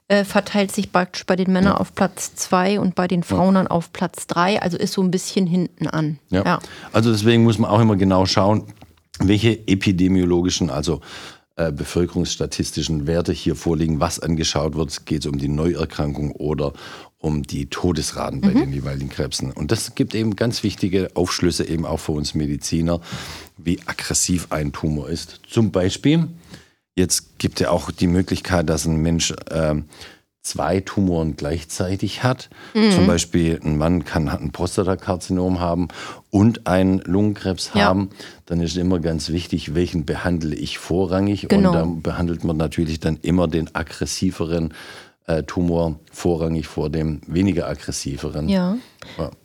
äh, 0.08 0.24
verteilt 0.24 0.72
sich 0.72 0.92
praktisch 0.92 1.24
bei 1.24 1.36
den 1.36 1.52
Männern 1.52 1.72
ja. 1.72 1.78
auf 1.78 1.94
Platz 1.94 2.34
2 2.34 2.80
und 2.80 2.94
bei 2.94 3.08
den 3.08 3.22
Frauen 3.22 3.54
dann 3.54 3.66
auf 3.66 3.92
Platz 3.92 4.26
3, 4.26 4.60
also 4.60 4.76
ist 4.76 4.92
so 4.92 5.02
ein 5.02 5.10
bisschen 5.10 5.46
hinten 5.46 5.86
an. 5.86 6.18
Ja. 6.28 6.44
ja. 6.44 6.58
Also 6.92 7.12
deswegen 7.12 7.44
muss 7.44 7.58
man 7.58 7.70
auch 7.70 7.80
immer 7.80 7.96
genau 7.96 8.26
schauen, 8.26 8.64
welche 9.20 9.66
epidemiologischen, 9.66 10.70
also 10.70 11.00
äh, 11.56 11.70
bevölkerungsstatistischen 11.70 13.06
Werte 13.06 13.32
hier 13.32 13.54
vorliegen, 13.54 14.00
was 14.00 14.18
angeschaut 14.18 14.74
wird. 14.74 15.06
Geht 15.06 15.20
es 15.20 15.26
um 15.26 15.38
die 15.38 15.48
Neuerkrankung 15.48 16.32
oder 16.32 16.72
um 17.18 17.42
die 17.42 17.66
Todesraten 17.66 18.40
bei 18.40 18.48
mhm. 18.48 18.58
den 18.60 18.72
jeweiligen 18.72 19.08
Krebsen. 19.08 19.52
Und 19.52 19.70
das 19.70 19.94
gibt 19.94 20.14
eben 20.14 20.36
ganz 20.36 20.62
wichtige 20.62 21.10
Aufschlüsse 21.14 21.66
eben 21.66 21.86
auch 21.86 22.00
für 22.00 22.12
uns 22.12 22.34
Mediziner, 22.34 23.00
wie 23.56 23.80
aggressiv 23.86 24.48
ein 24.50 24.72
Tumor 24.72 25.08
ist. 25.08 25.40
Zum 25.48 25.70
Beispiel, 25.70 26.28
jetzt 26.96 27.38
gibt 27.38 27.54
es 27.54 27.60
ja 27.60 27.70
auch 27.70 27.90
die 27.90 28.08
Möglichkeit, 28.08 28.68
dass 28.68 28.84
ein 28.84 29.00
Mensch 29.00 29.30
äh, 29.30 29.74
zwei 30.44 30.80
Tumoren 30.80 31.36
gleichzeitig 31.36 32.22
hat. 32.22 32.50
Mhm. 32.74 32.92
Zum 32.92 33.06
Beispiel 33.06 33.58
ein 33.64 33.76
Mann 33.76 34.04
kann 34.04 34.28
ein 34.28 34.52
Prostatakarzinom 34.52 35.58
haben 35.58 35.88
und 36.30 36.66
einen 36.66 36.98
Lungenkrebs 37.00 37.72
ja. 37.74 37.86
haben. 37.86 38.10
Dann 38.46 38.60
ist 38.60 38.76
immer 38.76 39.00
ganz 39.00 39.30
wichtig, 39.30 39.74
welchen 39.74 40.04
behandle 40.04 40.54
ich 40.54 40.78
vorrangig. 40.78 41.48
Genau. 41.48 41.70
Und 41.70 41.74
dann 41.74 42.02
behandelt 42.02 42.44
man 42.44 42.58
natürlich 42.58 43.00
dann 43.00 43.18
immer 43.22 43.48
den 43.48 43.74
aggressiveren 43.74 44.74
äh, 45.26 45.42
Tumor 45.44 45.98
vorrangig 46.12 46.68
vor 46.68 46.90
dem 46.90 47.22
weniger 47.26 47.66
aggressiveren. 47.66 48.48
Ja. 48.48 48.76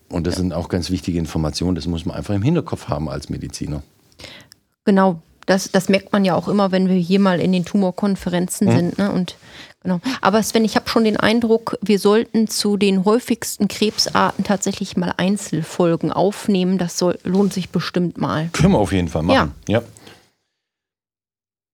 Und 0.10 0.28
das 0.28 0.36
sind 0.36 0.54
auch 0.54 0.68
ganz 0.68 0.92
wichtige 0.92 1.18
Informationen. 1.18 1.76
Das 1.76 1.88
muss 1.88 2.06
man 2.06 2.18
einfach 2.18 2.36
im 2.36 2.42
Hinterkopf 2.42 2.90
haben 2.90 3.10
als 3.10 3.30
Mediziner. 3.30 3.84
Genau, 4.84 5.22
das, 5.46 5.72
das 5.72 5.90
merkt 5.90 6.12
man 6.12 6.26
ja 6.26 6.36
auch 6.36 6.48
immer, 6.48 6.72
wenn 6.72 6.90
wir 6.90 6.96
hier 6.96 7.20
mal 7.20 7.40
in 7.40 7.52
den 7.52 7.66
Tumorkonferenzen 7.66 8.68
mhm. 8.68 8.72
sind. 8.72 8.98
Ne? 8.98 9.12
Und 9.12 9.36
Genau. 9.82 10.02
Aber 10.22 10.44
Sven, 10.44 10.66
ich 10.66 10.76
habe 10.76 10.90
schon 10.90 11.06
den 11.06 11.18
Eindruck, 11.18 11.78
wir 11.82 12.00
sollten 12.00 12.48
zu 12.48 12.76
den 12.76 13.06
häufigsten 13.06 13.70
Krebsarten 13.70 14.44
tatsächlich 14.44 14.98
mal 14.98 15.14
Einzelfolgen 15.16 16.12
aufnehmen. 16.12 16.78
Das 16.78 16.98
soll, 16.98 17.18
lohnt 17.24 17.54
sich 17.54 17.70
bestimmt 17.70 18.18
mal. 18.18 18.50
Können 18.52 18.74
wir 18.74 18.80
auf 18.80 18.92
jeden 18.92 19.08
Fall 19.08 19.24
machen. 19.24 19.54
Ja. 19.68 19.80
ja. 19.80 19.84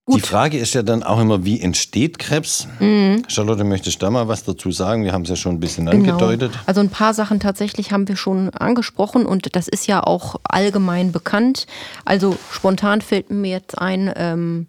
Gut. 0.08 0.18
Die 0.18 0.28
Frage 0.28 0.60
ist 0.60 0.76
ja 0.76 0.84
dann 0.84 1.02
auch 1.02 1.20
immer, 1.20 1.46
wie 1.46 1.60
entsteht 1.60 2.20
Krebs? 2.20 2.68
Mhm. 2.80 3.24
Charlotte, 3.28 3.64
möchtest 3.64 4.00
du 4.00 4.06
da 4.06 4.12
mal 4.12 4.28
was 4.28 4.44
dazu 4.44 4.72
sagen? 4.72 5.04
Wir 5.04 5.14
haben 5.14 5.24
es 5.24 5.30
ja 5.30 5.36
schon 5.36 5.54
ein 5.54 5.60
bisschen 5.60 5.88
genau. 5.88 6.14
angedeutet. 6.14 6.52
Also 6.68 6.82
ein 6.82 6.90
paar 6.90 7.16
Sachen 7.16 7.40
tatsächlich 7.40 7.92
haben 7.92 8.08
wir 8.08 8.16
schon 8.16 8.50
angesprochen 8.52 9.26
und 9.26 9.56
das 9.56 9.68
ist 9.68 9.88
ja 9.88 10.04
auch 10.04 10.36
allgemein 10.44 11.12
bekannt. 11.12 11.66
Also 12.06 12.38
spontan 12.52 13.02
fällt 13.02 13.32
mir 13.32 13.50
jetzt 13.50 13.80
ein, 13.80 14.14
ähm, 14.16 14.68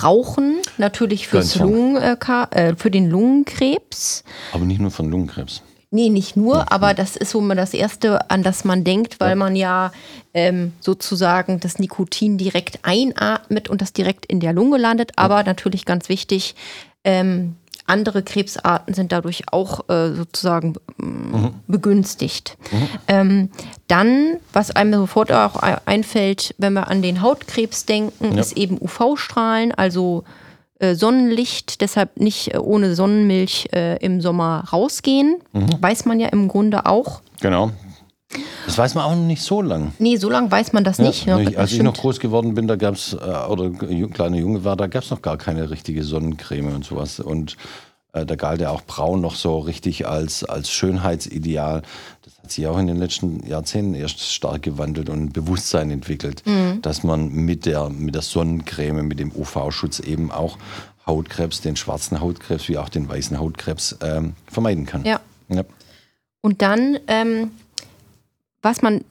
Rauchen 0.00 0.58
natürlich 0.78 1.28
fürs 1.28 1.56
Lungen, 1.56 1.96
äh, 1.96 2.16
äh, 2.50 2.76
für 2.76 2.90
den 2.90 3.10
Lungenkrebs. 3.10 4.24
Aber 4.52 4.64
nicht 4.64 4.80
nur 4.80 4.90
von 4.90 5.10
Lungenkrebs. 5.10 5.62
Nee, 5.94 6.08
nicht 6.08 6.36
nur, 6.36 6.56
ja. 6.56 6.66
aber 6.70 6.94
das 6.94 7.16
ist 7.16 7.30
so 7.30 7.40
immer 7.40 7.54
das 7.54 7.74
Erste, 7.74 8.30
an 8.30 8.42
das 8.42 8.64
man 8.64 8.82
denkt, 8.82 9.20
weil 9.20 9.30
ja. 9.30 9.36
man 9.36 9.54
ja 9.54 9.92
ähm, 10.32 10.72
sozusagen 10.80 11.60
das 11.60 11.78
Nikotin 11.78 12.38
direkt 12.38 12.78
einatmet 12.82 13.68
und 13.68 13.82
das 13.82 13.92
direkt 13.92 14.24
in 14.24 14.40
der 14.40 14.54
Lunge 14.54 14.78
landet. 14.78 15.12
Aber 15.16 15.40
ja. 15.40 15.42
natürlich 15.44 15.84
ganz 15.84 16.08
wichtig, 16.08 16.54
ähm, 17.04 17.56
andere 17.86 18.22
Krebsarten 18.22 18.94
sind 18.94 19.12
dadurch 19.12 19.44
auch 19.52 19.88
äh, 19.88 20.12
sozusagen 20.12 20.74
mhm. 20.96 21.54
begünstigt. 21.66 22.56
Mhm. 22.70 22.88
Ähm, 23.08 23.50
dann, 23.88 24.36
was 24.52 24.70
einem 24.70 24.94
sofort 24.94 25.32
auch 25.32 25.56
einfällt, 25.56 26.54
wenn 26.58 26.72
wir 26.74 26.88
an 26.88 27.02
den 27.02 27.22
Hautkrebs 27.22 27.86
denken, 27.86 28.38
ist 28.38 28.56
eben 28.56 28.78
UV-Strahlen, 28.80 29.72
also 29.72 30.24
äh, 30.82 30.96
Sonnenlicht, 30.96 31.80
deshalb 31.80 32.18
nicht 32.18 32.54
äh, 32.54 32.58
ohne 32.58 32.94
Sonnenmilch 32.94 33.68
äh, 33.72 33.98
im 34.04 34.20
Sommer 34.20 34.64
rausgehen. 34.72 35.36
Mhm. 35.52 35.80
Weiß 35.80 36.06
man 36.06 36.18
ja 36.18 36.28
im 36.28 36.48
Grunde 36.48 36.86
auch. 36.86 37.20
Genau. 37.40 37.70
Das 38.66 38.78
weiß 38.78 38.94
man 38.94 39.04
auch 39.04 39.14
noch 39.14 39.26
nicht 39.26 39.42
so 39.42 39.60
lang. 39.60 39.92
Nee, 39.98 40.16
so 40.16 40.30
lange 40.30 40.50
weiß 40.50 40.72
man 40.72 40.84
das 40.84 40.98
ja, 40.98 41.04
nicht. 41.04 41.26
Ja, 41.26 41.36
als 41.36 41.54
das 41.54 41.72
ich 41.72 41.82
noch 41.82 41.94
groß 41.94 42.20
geworden 42.20 42.54
bin, 42.54 42.68
da 42.68 42.76
gab 42.76 42.94
es, 42.94 43.14
oder 43.14 43.70
kleiner 44.08 44.38
Junge 44.38 44.64
war, 44.64 44.76
da 44.76 44.86
gab 44.86 45.02
es 45.02 45.10
noch 45.10 45.22
gar 45.22 45.36
keine 45.36 45.70
richtige 45.70 46.04
Sonnencreme 46.04 46.74
und 46.74 46.84
sowas. 46.84 47.20
Und 47.20 47.56
äh, 48.12 48.26
da 48.26 48.36
galt 48.36 48.60
ja 48.60 48.70
auch 48.70 48.82
Braun 48.82 49.20
noch 49.20 49.34
so 49.34 49.58
richtig 49.58 50.06
als, 50.06 50.44
als 50.44 50.70
Schönheitsideal. 50.70 51.82
Das 52.22 52.38
hat 52.38 52.50
sich 52.50 52.66
auch 52.66 52.78
in 52.78 52.86
den 52.86 52.98
letzten 52.98 53.46
Jahrzehnten 53.46 53.94
erst 53.94 54.20
stark 54.20 54.62
gewandelt 54.62 55.08
und 55.08 55.32
Bewusstsein 55.32 55.90
entwickelt, 55.90 56.42
mhm. 56.46 56.82
dass 56.82 57.02
man 57.02 57.28
mit 57.30 57.66
der, 57.66 57.88
mit 57.88 58.14
der 58.14 58.22
Sonnencreme, 58.22 59.06
mit 59.06 59.18
dem 59.18 59.32
UV-Schutz 59.34 60.00
eben 60.00 60.30
auch 60.30 60.58
Hautkrebs, 61.06 61.62
den 61.62 61.76
schwarzen 61.76 62.20
Hautkrebs 62.20 62.68
wie 62.68 62.78
auch 62.78 62.88
den 62.88 63.08
weißen 63.08 63.38
Hautkrebs 63.38 63.96
ähm, 64.02 64.34
vermeiden 64.46 64.86
kann. 64.86 65.04
Ja. 65.04 65.20
ja. 65.48 65.64
Und 66.42 66.62
dann, 66.62 66.98
ähm, 67.08 67.52
was 68.62 68.80
man 68.82 69.04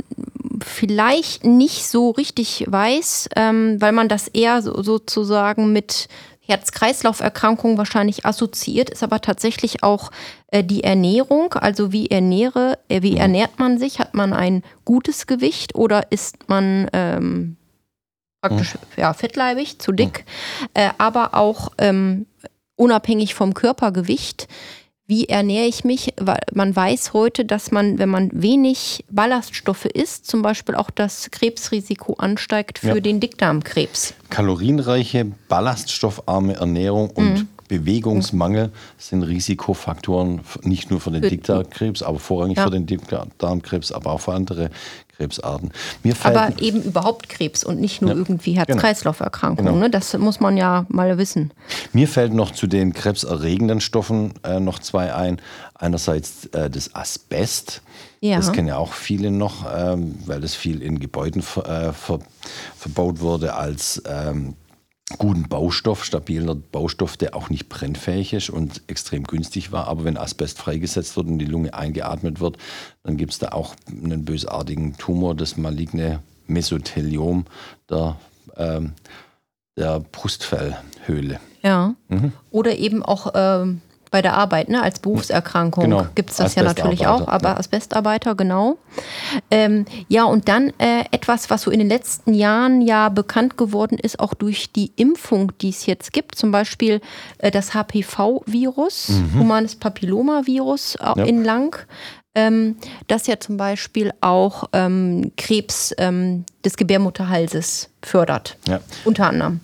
vielleicht 0.64 1.46
nicht 1.46 1.88
so 1.88 2.12
richtig 2.12 2.66
weiß, 2.68 3.30
ähm, 3.36 3.80
weil 3.80 3.92
man 3.92 4.08
das 4.08 4.28
eher 4.28 4.62
so, 4.62 4.82
sozusagen 4.82 5.74
mit 5.74 6.08
Herz-Kreislauf-Erkrankungen 6.42 7.78
wahrscheinlich 7.78 8.26
assoziiert, 8.26 8.90
ist 8.90 9.04
aber 9.04 9.22
tatsächlich 9.22 9.84
auch 9.84 10.12
äh, 10.48 10.64
die 10.64 10.84
Ernährung. 10.84 11.54
Also 11.54 11.92
wie 11.92 12.10
ernähre, 12.10 12.80
äh, 12.90 13.02
wie 13.02 13.18
ernährt 13.18 13.60
man 13.60 13.78
sich? 13.78 14.00
Hat 14.00 14.14
man 14.14 14.34
ein 14.34 14.64
gutes 14.84 15.28
Gewicht 15.28 15.76
oder 15.76 16.12
ist 16.12 16.50
man 16.50 16.90
ähm, 16.94 17.58
praktisch 18.42 18.76
ja, 18.98 19.14
fettleibig, 19.14 19.80
zu 19.80 19.92
dick? 19.92 20.26
Äh, 20.74 20.90
aber 20.98 21.36
auch 21.36 21.72
ähm, 21.78 22.26
unabhängig 22.76 23.36
vom 23.36 23.54
Körpergewicht 23.54 24.48
wie 25.12 25.26
ernähre 25.26 25.66
ich 25.66 25.84
mich? 25.84 26.14
Man 26.54 26.74
weiß 26.74 27.12
heute, 27.12 27.44
dass 27.44 27.70
man, 27.70 28.00
wenn 28.00 28.08
man 28.08 28.30
wenig 28.32 29.04
Ballaststoffe 29.10 29.84
isst, 29.84 30.26
zum 30.26 30.42
Beispiel 30.42 30.74
auch 30.74 30.90
das 30.90 31.30
Krebsrisiko 31.32 32.14
ansteigt 32.14 32.80
für 32.80 32.96
ja. 32.96 33.00
den 33.02 33.20
Dickdarmkrebs. 33.20 34.14
Kalorienreiche, 34.30 35.30
ballaststoffarme 35.50 36.54
Ernährung 36.54 37.10
und 37.10 37.34
mhm. 37.34 37.48
Bewegungsmangel 37.68 38.72
sind 38.98 39.24
Risikofaktoren 39.24 40.40
nicht 40.64 40.90
nur 40.92 41.02
für 41.02 41.12
den 41.12 41.24
Dickdarmkrebs, 41.24 42.04
aber 42.04 42.20
vorrangig 42.20 42.56
ja. 42.56 42.64
für 42.64 42.72
den 42.72 42.86
Dickdarmkrebs, 42.86 43.92
aber 43.92 44.14
auch 44.14 44.22
für 44.22 44.34
andere 44.34 44.70
Krebsarten. 45.22 45.72
aber 46.24 46.52
eben 46.60 46.82
überhaupt 46.82 47.30
Krebs 47.30 47.64
und 47.64 47.80
nicht 47.80 48.02
nur 48.02 48.12
ja, 48.12 48.18
irgendwie 48.18 48.54
genau. 48.54 48.68
Herz-Kreislauf-Erkrankungen. 48.68 49.74
Genau. 49.74 49.86
Ne? 49.86 49.90
Das 49.90 50.18
muss 50.18 50.40
man 50.40 50.58
ja 50.58 50.86
mal 50.90 51.18
wissen. 51.18 51.52
Mir 51.94 52.08
fällt 52.08 52.34
noch 52.34 52.52
zu 52.52 52.68
den 52.68 52.94
krebserregenden 52.94 53.82
Stoffen 53.82 54.34
äh, 54.44 54.60
noch 54.60 54.80
zwei 54.80 55.14
ein. 55.14 55.42
Einerseits 55.76 56.46
äh, 56.48 56.70
das 56.70 56.96
Asbest. 56.96 57.82
Ja. 58.20 58.38
Das 58.38 58.52
kennen 58.52 58.68
ja 58.68 58.78
auch 58.78 58.94
viele 58.94 59.32
noch, 59.32 59.66
ähm, 59.76 60.16
weil 60.26 60.42
das 60.42 60.54
viel 60.54 60.82
in 60.82 61.00
Gebäuden 61.00 61.42
ver, 61.42 61.90
äh, 61.90 61.94
ver, 61.94 62.20
verbaut 62.78 63.20
wurde 63.20 63.56
als 63.56 64.02
ähm, 64.08 64.56
guten 65.18 65.48
Baustoff, 65.48 66.04
stabiler 66.04 66.56
Baustoff, 66.56 67.18
der 67.18 67.36
auch 67.36 67.50
nicht 67.50 67.70
brennfähig 67.70 68.34
ist 68.34 68.50
und 68.50 68.82
extrem 68.88 69.24
günstig 69.24 69.72
war. 69.72 69.88
Aber 69.88 70.04
wenn 70.04 70.18
Asbest 70.18 70.58
freigesetzt 70.58 71.16
wird 71.18 71.28
und 71.28 71.40
die 71.40 71.46
Lunge 71.46 71.74
eingeatmet 71.74 72.40
wird, 72.40 72.58
dann 73.04 73.18
gibt 73.18 73.32
es 73.32 73.40
da 73.40 73.50
auch 73.50 73.76
einen 73.90 74.26
bösartigen 74.26 74.98
Tumor, 74.98 75.36
das 75.36 75.58
maligne 75.58 76.22
Mesotheliom 76.48 77.46
der, 77.90 78.18
ähm, 78.58 78.94
der 79.78 80.00
Brustfellhöhle. 80.00 81.40
Ja. 81.64 81.96
Mhm. 82.10 82.34
Oder 82.50 82.78
eben 82.78 83.04
auch 83.04 83.32
ähm, 83.34 83.82
bei 84.12 84.22
der 84.22 84.34
Arbeit, 84.34 84.68
ne? 84.68 84.84
als 84.84 85.00
Berufserkrankung 85.00 85.86
genau. 85.86 86.06
gibt 86.16 86.32
es 86.32 86.36
das 86.36 86.56
ja 86.56 86.64
natürlich 86.64 87.08
auch, 87.08 87.30
aber 87.30 87.58
Asbestarbeiter, 87.58 88.36
genau. 88.36 88.78
Ähm, 89.50 89.86
ja, 90.10 90.26
und 90.26 90.50
dann 90.50 90.74
äh, 90.80 91.06
etwas, 91.12 91.50
was 91.50 91.62
so 91.62 91.72
in 91.72 91.80
den 91.80 91.88
letzten 91.88 92.34
Jahren 92.34 92.82
ja 92.82 93.08
bekannt 93.08 93.58
geworden 93.58 93.98
ist, 93.98 94.20
auch 94.20 94.34
durch 94.34 94.74
die 94.74 94.92
Impfung, 94.98 95.54
die 95.62 95.70
es 95.70 95.86
jetzt 95.86 96.12
gibt, 96.12 96.36
zum 96.36 96.52
Beispiel 96.52 97.00
äh, 97.38 97.52
das 97.52 97.74
HPV-Virus, 97.74 99.10
mhm. 99.10 99.40
humanes 99.40 99.78
Papillomavirus 99.78 100.96
äh, 100.96 101.04
ja. 101.16 101.24
in 101.24 101.46
Lang. 101.46 101.78
Ähm, 102.36 102.78
das 103.08 103.28
ja 103.28 103.40
zum 103.40 103.58
Beispiel 103.58 104.12
auch 104.22 104.66
ähm, 104.74 105.32
Krebs 105.38 105.94
ähm, 105.98 106.46
des 106.64 106.78
Gebärmutterhalses 106.78 107.90
fördert. 108.02 108.58
Ja. 108.68 108.80
Unter 109.04 109.28
anderem. 109.28 109.62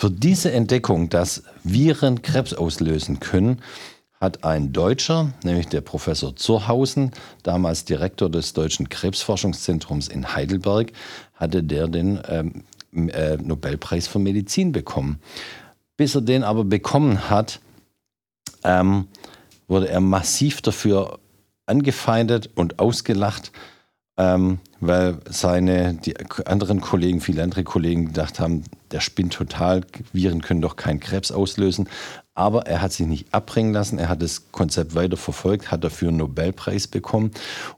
Für 0.00 0.10
diese 0.12 0.52
Entdeckung, 0.52 1.08
dass 1.08 1.42
Viren 1.64 2.22
Krebs 2.22 2.54
auslösen 2.54 3.18
können, 3.18 3.60
hat 4.20 4.44
ein 4.44 4.72
Deutscher, 4.72 5.32
nämlich 5.42 5.66
der 5.66 5.80
Professor 5.80 6.36
Zurhausen, 6.36 7.10
damals 7.42 7.84
Direktor 7.84 8.30
des 8.30 8.52
Deutschen 8.52 8.88
Krebsforschungszentrums 8.88 10.06
in 10.06 10.34
Heidelberg, 10.34 10.92
hatte 11.34 11.64
der 11.64 11.88
den 11.88 12.20
ähm, 12.28 12.64
äh, 13.10 13.36
Nobelpreis 13.38 14.06
für 14.06 14.20
Medizin 14.20 14.70
bekommen. 14.70 15.20
Bis 15.96 16.14
er 16.14 16.20
den 16.20 16.44
aber 16.44 16.64
bekommen 16.64 17.28
hat, 17.28 17.60
ähm, 18.62 19.08
wurde 19.66 19.88
er 19.88 20.00
massiv 20.00 20.62
dafür 20.62 21.18
angefeindet 21.66 22.50
und 22.54 22.78
ausgelacht, 22.78 23.50
ähm, 24.18 24.58
weil 24.80 25.18
seine 25.30 25.94
die 25.94 26.14
anderen 26.44 26.80
Kollegen, 26.80 27.20
viele 27.20 27.42
andere 27.42 27.62
Kollegen 27.62 28.06
gedacht 28.06 28.40
haben, 28.40 28.64
der 28.90 29.00
spinnt 29.00 29.32
total, 29.32 29.82
Viren 30.12 30.42
können 30.42 30.60
doch 30.60 30.76
keinen 30.76 31.00
Krebs 31.00 31.30
auslösen. 31.30 31.88
Aber 32.34 32.66
er 32.66 32.82
hat 32.82 32.92
sich 32.92 33.06
nicht 33.06 33.32
abbringen 33.32 33.72
lassen, 33.72 33.98
er 33.98 34.08
hat 34.08 34.22
das 34.22 34.52
Konzept 34.52 34.94
weiter 34.94 35.16
verfolgt, 35.16 35.70
hat 35.70 35.82
dafür 35.82 36.08
einen 36.08 36.18
Nobelpreis 36.18 36.86
bekommen 36.86 37.30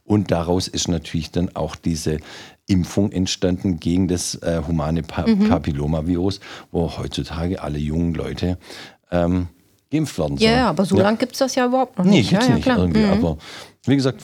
und 0.04 0.30
daraus 0.30 0.68
ist 0.68 0.88
natürlich 0.88 1.30
dann 1.30 1.54
auch 1.56 1.76
diese 1.76 2.18
Impfung 2.66 3.10
entstanden 3.10 3.80
gegen 3.80 4.08
das 4.08 4.34
äh, 4.36 4.62
humane 4.66 5.02
pa 5.02 5.26
mhm. 5.26 5.48
Papillomavirus, 5.48 6.40
wo 6.70 6.96
heutzutage 6.98 7.62
alle 7.62 7.78
jungen 7.78 8.14
Leute 8.14 8.58
ähm, 9.10 9.48
geimpft 9.90 10.18
werden 10.18 10.36
sollen. 10.36 10.50
Ja, 10.50 10.68
aber 10.68 10.84
so 10.84 10.96
ja. 10.96 11.02
lange 11.04 11.18
gibt 11.18 11.32
es 11.32 11.38
das 11.38 11.54
ja 11.54 11.66
überhaupt 11.66 11.98
noch 11.98 12.04
nicht. 12.04 12.30
Nee, 12.30 12.38
gibt 12.38 12.42
es 12.42 12.48
ja, 12.48 12.54
nicht 12.54 12.66
irgendwie. 12.66 13.00
Mhm. 13.00 13.12
Aber 13.12 13.38
wie 13.86 13.96
gesagt, 13.96 14.22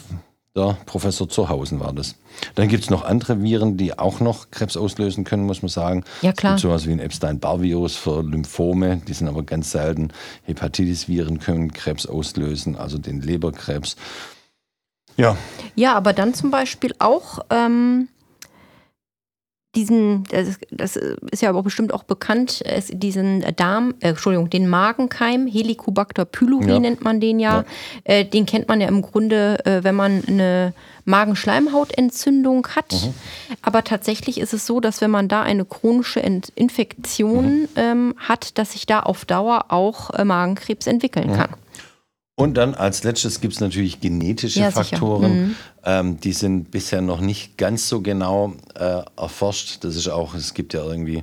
der 0.57 0.79
Professor 0.87 1.29
Zurhausen 1.29 1.81
war 1.81 1.93
das. 1.93 2.17
Dann 2.55 2.69
gibt 2.69 2.85
es 2.85 2.91
noch 2.91 3.05
andere 3.05 3.43
Viren, 3.43 3.77
die 3.77 3.99
auch 3.99 4.21
noch 4.21 4.51
Krebs 4.51 4.77
auslösen 4.77 5.25
können, 5.25 5.45
muss 5.45 5.63
man 5.63 5.69
sagen. 5.69 6.05
Ja, 6.23 6.33
klar. 6.33 6.55
Es 6.55 6.63
gibt 6.63 6.71
sowas 6.71 6.87
wie 6.87 6.93
ein 6.93 6.99
Epstein-Barr-Virus 6.99 7.97
für 7.97 8.23
Lymphome, 8.23 9.03
die 9.07 9.13
sind 9.13 9.29
aber 9.29 9.43
ganz 9.43 9.71
selten. 9.71 10.13
Hepatitis-Viren 10.45 11.39
können 11.39 11.73
Krebs 11.73 12.07
auslösen, 12.07 12.77
also 12.77 12.99
den 12.99 13.21
Leberkrebs. 13.21 13.97
Ja. 15.17 15.37
Ja, 15.75 15.95
aber 15.95 16.13
dann 16.13 16.35
zum 16.35 16.51
Beispiel 16.51 16.95
auch 16.99 17.41
ähm, 17.51 18.09
diesen, 19.77 20.25
das, 20.25 20.59
das, 20.71 20.97
ist 20.97 21.43
ja 21.43 21.51
aber 21.51 21.63
bestimmt 21.63 21.93
auch 21.93 22.03
bekannt, 22.03 22.63
es, 22.65 22.91
diesen 22.93 23.45
Darm, 23.57 23.95
äh, 24.01 24.09
Entschuldigung, 24.09 24.51
den 24.51 24.69
Magenkeim, 24.69 25.47
Helicobacter 25.47 26.25
pylori 26.25 26.71
ja. 26.71 26.81
nennt 26.81 27.05
man 27.05 27.21
den 27.21 27.39
ja. 27.39 27.59
ja. 27.59 27.65
Äh, 28.05 28.25
den 28.25 28.47
kennt 28.47 28.69
man 28.69 28.81
ja 28.81 28.89
im 28.89 29.03
Grunde, 29.03 29.65
äh, 29.67 29.85
wenn 29.85 29.95
man 29.95 30.23
eine 30.27 30.73
Magenschleimhautentzündung 31.05 32.67
hat. 32.69 32.93
Mhm. 32.93 33.15
Aber 33.63 33.85
tatsächlich 33.85 34.41
ist 34.41 34.53
es 34.53 34.67
so, 34.67 34.81
dass 34.81 35.01
wenn 35.01 35.11
man 35.11 35.29
da 35.29 35.43
eine 35.43 35.65
chronische 35.65 36.21
Infektion 36.21 37.61
mhm. 37.61 37.69
ähm, 37.77 38.15
hat, 38.19 38.59
dass 38.59 38.73
sich 38.73 38.87
da 38.87 39.01
auf 39.01 39.25
Dauer 39.25 39.67
auch 39.69 40.11
äh, 40.11 40.25
Magenkrebs 40.25 40.87
entwickeln 40.87 41.31
mhm. 41.31 41.37
kann. 41.37 41.51
Und 42.39 42.55
dann 42.55 42.75
als 42.75 43.03
letztes 43.03 43.41
gibt 43.41 43.55
es 43.55 43.61
natürlich 43.61 44.01
genetische 44.01 44.61
ja, 44.61 44.71
Faktoren. 44.71 45.33
Mhm. 45.33 45.57
Ähm, 45.85 46.21
die 46.21 46.33
sind 46.33 46.71
bisher 46.71 47.01
noch 47.01 47.21
nicht 47.21 47.57
ganz 47.57 47.89
so 47.89 48.03
genau 48.03 48.53
äh, 48.75 49.01
erforscht. 49.17 49.83
Das 49.85 49.97
ist 49.97 50.09
auch, 50.09 50.35
es 50.35 50.53
gibt 50.53 50.75
ja 50.75 50.85
irgendwie 50.85 51.23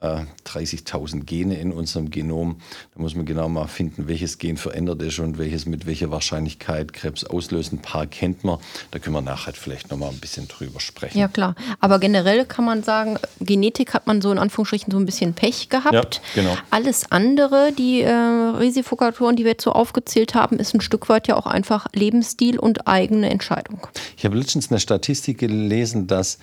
30.000 0.00 1.16
äh, 1.16 1.20
Gene 1.24 1.58
in 1.58 1.72
unserem 1.72 2.10
Genom. 2.10 2.56
Da 2.94 3.02
muss 3.02 3.14
man 3.14 3.26
genau 3.26 3.48
mal 3.48 3.66
finden, 3.66 4.08
welches 4.08 4.38
Gen 4.38 4.56
verändert 4.56 5.02
ist 5.02 5.18
und 5.18 5.36
welches 5.36 5.66
mit 5.66 5.86
welcher 5.86 6.10
Wahrscheinlichkeit 6.10 6.92
Krebs 6.92 7.24
auslösen. 7.24 7.78
Ein 7.78 7.82
paar 7.82 8.06
kennt 8.06 8.42
man. 8.42 8.58
Da 8.90 8.98
können 8.98 9.14
wir 9.14 9.20
nachher 9.20 9.52
vielleicht 9.52 9.90
noch 9.90 9.98
mal 9.98 10.08
ein 10.08 10.18
bisschen 10.18 10.48
drüber 10.48 10.80
sprechen. 10.80 11.18
Ja, 11.18 11.28
klar. 11.28 11.54
Aber 11.80 11.98
generell 11.98 12.46
kann 12.46 12.64
man 12.64 12.82
sagen, 12.82 13.18
Genetik 13.40 13.92
hat 13.92 14.06
man 14.06 14.22
so 14.22 14.32
in 14.32 14.38
Anführungsstrichen 14.38 14.90
so 14.90 14.98
ein 14.98 15.04
bisschen 15.04 15.34
Pech 15.34 15.68
gehabt. 15.68 16.22
Ja, 16.34 16.42
genau. 16.42 16.56
Alles 16.70 17.10
andere, 17.10 17.72
die 17.76 18.00
äh, 18.00 18.10
Risikofaktoren, 18.10 19.36
die 19.36 19.44
wir 19.44 19.52
jetzt 19.52 19.64
so 19.64 19.72
aufgezählt 19.72 20.34
haben, 20.34 20.58
ist 20.58 20.74
ein 20.74 20.80
Stück 20.80 21.10
weit 21.10 21.28
ja 21.28 21.36
auch 21.36 21.46
einfach 21.46 21.86
Lebensstil 21.94 22.58
und 22.58 22.88
eigene 22.88 23.28
Entscheidung. 23.28 23.86
Ich 24.16 24.24
habe 24.24 24.36
letztens 24.36 24.70
eine 24.70 24.80
Statistik 24.80 25.38
gelesen, 25.38 26.06
dass 26.06 26.38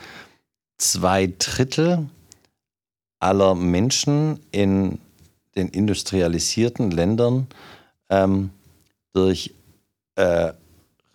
zwei 0.77 1.33
Drittel 1.39 2.07
aller 3.19 3.55
Menschen 3.55 4.39
in 4.51 4.99
den 5.55 5.69
industrialisierten 5.69 6.91
Ländern 6.91 7.47
ähm, 8.09 8.51
durch 9.13 9.53
äh, 10.15 10.53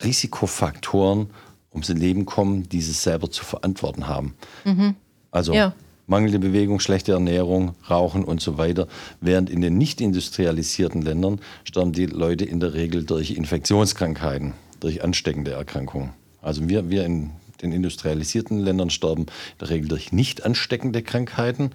Risikofaktoren 0.02 1.30
ums 1.72 1.88
Leben 1.88 2.26
kommen, 2.26 2.68
die 2.68 2.82
sie 2.82 2.92
selber 2.92 3.30
zu 3.30 3.44
verantworten 3.44 4.08
haben. 4.08 4.34
Mhm. 4.64 4.94
Also 5.30 5.54
ja. 5.54 5.74
mangelnde 6.06 6.38
Bewegung, 6.38 6.80
schlechte 6.80 7.12
Ernährung, 7.12 7.74
Rauchen 7.88 8.24
und 8.24 8.40
so 8.40 8.58
weiter. 8.58 8.88
Während 9.20 9.48
in 9.48 9.60
den 9.60 9.78
nicht 9.78 10.00
industrialisierten 10.00 11.02
Ländern 11.02 11.40
sterben 11.64 11.92
die 11.92 12.06
Leute 12.06 12.44
in 12.44 12.60
der 12.60 12.74
Regel 12.74 13.04
durch 13.04 13.30
Infektionskrankheiten, 13.30 14.52
durch 14.80 15.02
ansteckende 15.02 15.52
Erkrankungen. 15.52 16.10
Also 16.42 16.68
wir, 16.68 16.90
wir 16.90 17.06
in 17.06 17.30
den 17.62 17.72
industrialisierten 17.72 18.58
Ländern 18.58 18.90
sterben 18.90 19.22
in 19.22 19.58
der 19.60 19.70
Regel 19.70 19.88
durch 19.88 20.12
nicht 20.12 20.44
ansteckende 20.44 21.02
Krankheiten, 21.02 21.70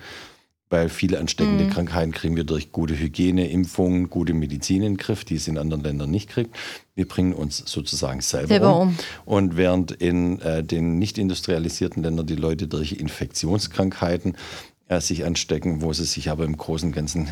weil 0.69 0.89
viele 0.89 1.19
ansteckende 1.19 1.65
mhm. 1.65 1.69
Krankheiten 1.69 2.11
kriegen 2.11 2.35
wir 2.35 2.43
durch 2.43 2.71
gute 2.71 2.99
Hygiene, 2.99 3.49
Impfungen, 3.49 4.09
gute 4.09 4.33
Medizin 4.33 4.77
in 4.77 4.93
den 4.93 4.97
Griff, 4.97 5.23
die 5.23 5.35
es 5.35 5.47
in 5.47 5.57
anderen 5.57 5.83
Ländern 5.83 6.11
nicht 6.11 6.29
kriegt. 6.29 6.55
Wir 6.93 7.07
bringen 7.07 7.33
uns 7.33 7.63
sozusagen 7.65 8.21
selber, 8.21 8.47
selber 8.47 8.81
um. 8.81 8.89
um. 8.89 8.97
Und 9.25 9.57
während 9.57 9.91
in 9.91 10.39
äh, 10.41 10.63
den 10.63 10.99
nicht 10.99 11.17
industrialisierten 11.17 12.03
Ländern 12.03 12.27
die 12.27 12.35
Leute 12.35 12.67
durch 12.67 12.93
Infektionskrankheiten 12.93 14.35
äh, 14.89 14.99
sich 14.99 15.25
anstecken, 15.25 15.81
wo 15.81 15.93
sie 15.93 16.05
sich 16.05 16.29
aber 16.29 16.43
im 16.43 16.57
Großen 16.57 16.89
und 16.89 16.95
Ganzen 16.95 17.27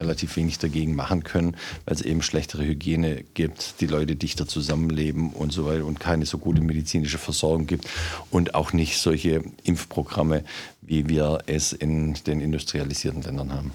relativ 0.00 0.36
wenig 0.36 0.58
dagegen 0.58 0.94
machen 0.94 1.24
können, 1.24 1.56
weil 1.84 1.94
es 1.94 2.02
eben 2.02 2.22
schlechtere 2.22 2.64
Hygiene 2.64 3.24
gibt, 3.34 3.80
die 3.80 3.86
Leute 3.86 4.14
dichter 4.14 4.46
zusammenleben 4.46 5.30
und 5.30 5.52
so 5.52 5.66
weiter 5.66 5.84
und 5.84 5.98
keine 5.98 6.24
so 6.24 6.38
gute 6.38 6.60
medizinische 6.60 7.18
Versorgung 7.18 7.66
gibt 7.66 7.88
und 8.30 8.54
auch 8.54 8.72
nicht 8.72 8.98
solche 8.98 9.42
Impfprogramme, 9.64 10.44
wie 10.82 11.08
wir 11.08 11.38
es 11.46 11.72
in 11.72 12.14
den 12.26 12.40
industrialisierten 12.40 13.22
Ländern 13.22 13.52
haben. 13.52 13.72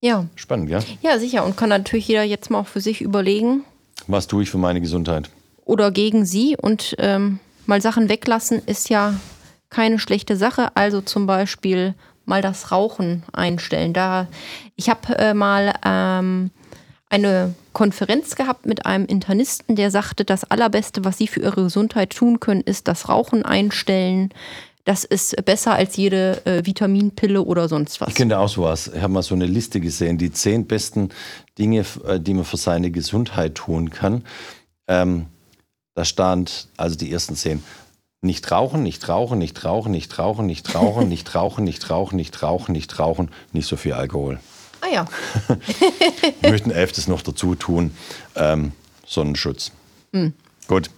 Ja. 0.00 0.26
Spannend, 0.34 0.68
ja? 0.68 0.80
Ja, 1.00 1.20
sicher. 1.20 1.44
Und 1.44 1.56
kann 1.56 1.68
natürlich 1.68 2.08
jeder 2.08 2.24
jetzt 2.24 2.50
mal 2.50 2.58
auch 2.58 2.66
für 2.66 2.80
sich 2.80 3.00
überlegen. 3.00 3.62
Was 4.08 4.26
tue 4.26 4.42
ich 4.42 4.50
für 4.50 4.58
meine 4.58 4.80
Gesundheit? 4.80 5.30
Oder 5.64 5.92
gegen 5.92 6.26
sie 6.26 6.56
und 6.60 6.96
ähm, 6.98 7.38
mal 7.66 7.80
Sachen 7.80 8.08
weglassen 8.08 8.60
ist 8.66 8.90
ja 8.90 9.14
keine 9.70 10.00
schlechte 10.00 10.36
Sache. 10.36 10.74
Also 10.74 11.02
zum 11.02 11.28
Beispiel 11.28 11.94
mal 12.24 12.42
das 12.42 12.72
Rauchen 12.72 13.22
einstellen. 13.32 13.92
Da, 13.92 14.28
ich 14.76 14.88
habe 14.88 15.16
äh, 15.18 15.34
mal 15.34 15.74
ähm, 15.84 16.50
eine 17.08 17.54
Konferenz 17.72 18.36
gehabt 18.36 18.66
mit 18.66 18.86
einem 18.86 19.06
Internisten, 19.06 19.76
der 19.76 19.90
sagte, 19.90 20.24
das 20.24 20.44
Allerbeste, 20.44 21.04
was 21.04 21.18
Sie 21.18 21.26
für 21.26 21.40
Ihre 21.40 21.64
Gesundheit 21.64 22.10
tun 22.10 22.40
können, 22.40 22.62
ist 22.62 22.88
das 22.88 23.08
Rauchen 23.08 23.44
einstellen. 23.44 24.30
Das 24.84 25.04
ist 25.04 25.44
besser 25.44 25.74
als 25.74 25.96
jede 25.96 26.44
äh, 26.44 26.64
Vitaminpille 26.66 27.42
oder 27.42 27.68
sonst 27.68 28.00
was. 28.00 28.08
Ich 28.08 28.14
kenne 28.14 28.38
auch 28.38 28.48
sowas. 28.48 28.90
Ich 28.92 29.00
habe 29.00 29.12
mal 29.12 29.22
so 29.22 29.34
eine 29.34 29.46
Liste 29.46 29.80
gesehen, 29.80 30.18
die 30.18 30.32
zehn 30.32 30.66
besten 30.66 31.10
Dinge, 31.58 31.84
äh, 32.06 32.18
die 32.18 32.34
man 32.34 32.44
für 32.44 32.56
seine 32.56 32.90
Gesundheit 32.90 33.54
tun 33.54 33.90
kann. 33.90 34.24
Ähm, 34.88 35.26
da 35.94 36.04
stand, 36.04 36.68
also 36.76 36.96
die 36.96 37.12
ersten 37.12 37.36
zehn, 37.36 37.62
nicht 38.22 38.50
rauchen, 38.52 38.84
nicht 38.84 39.08
rauchen, 39.08 39.38
nicht 39.38 39.64
rauchen, 39.64 39.90
nicht 39.90 40.18
rauchen, 40.18 40.46
nicht 40.46 40.74
rauchen, 40.74 41.08
nicht 41.08 41.34
rauchen, 41.34 41.64
nicht 41.64 41.92
rauchen, 41.92 42.16
nicht 42.16 42.42
rauchen, 42.42 42.72
nicht 42.72 42.98
rauchen, 42.98 43.30
nicht 43.52 43.66
so 43.66 43.76
viel 43.76 43.92
Alkohol. 43.92 44.38
Ah 44.80 44.92
ja. 44.92 45.06
Wir 46.40 46.50
möchten 46.50 46.70
elftes 46.70 47.08
noch 47.08 47.22
dazu 47.22 47.56
tun. 47.56 47.92
Ähm, 48.36 48.72
Sonnenschutz. 49.06 49.72
Mhm. 50.12 50.34
Gut. 50.68 50.88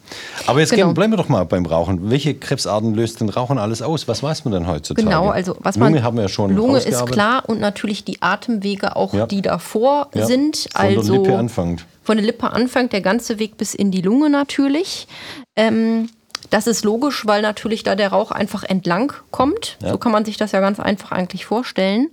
Aber 0.47 0.61
jetzt 0.61 0.71
genau. 0.71 0.89
gehen, 0.89 0.95
bleiben 0.95 1.13
wir 1.15 1.17
doch 1.17 1.31
mal 1.31 1.45
beim 1.45 1.65
Rauchen. 1.65 2.11
Welche 2.11 2.35
Krebsarten 2.35 2.95
löst 2.95 3.21
denn 3.21 3.31
Rauchen 3.31 3.57
alles 3.59 3.81
aus? 3.81 4.07
Was 4.07 4.23
weiß 4.23 4.45
man 4.45 4.53
denn 4.53 4.67
heutzutage? 4.67 5.07
Genau, 5.07 5.31
also 5.31 5.57
was 5.61 5.77
Lunge 5.77 5.93
man. 5.93 6.03
haben 6.03 6.17
wir 6.17 6.25
ja 6.25 6.29
schon. 6.29 6.55
Lunge 6.55 6.79
ist 6.79 7.07
klar 7.07 7.45
und 7.49 7.61
natürlich 7.61 8.05
die 8.05 8.21
Atemwege 8.21 8.95
auch, 8.95 9.15
ja. 9.15 9.27
die 9.27 9.41
davor 9.41 10.11
ja. 10.15 10.27
sind. 10.27 10.69
Von 10.71 10.81
also 10.81 11.13
der 11.13 11.23
Lippe 11.23 11.39
anfängt. 11.39 11.87
Von 12.03 12.19
der 12.19 12.27
Lippe 12.27 12.53
anfängt, 12.53 12.93
der 12.93 13.01
ganze 13.01 13.39
Weg 13.39 13.57
bis 13.57 13.75
in 13.75 13.91
die 13.91 14.03
Lunge 14.03 14.29
natürlich. 14.29 15.09
Ähm, 15.57 16.11
das 16.55 16.69
ist 16.69 16.85
logisch, 16.85 17.27
weil 17.27 17.43
natürlich 17.43 17.83
da 17.83 17.97
der 17.97 18.11
Rauch 18.11 18.31
einfach 18.31 18.63
entlang 18.63 19.13
kommt. 19.33 19.77
Ja. 19.83 19.91
So 19.91 19.99
kann 19.99 20.13
man 20.13 20.25
sich 20.25 20.37
das 20.37 20.53
ja 20.53 20.61
ganz 20.61 20.79
einfach 20.79 21.11
eigentlich 21.11 21.47
vorstellen. 21.47 22.11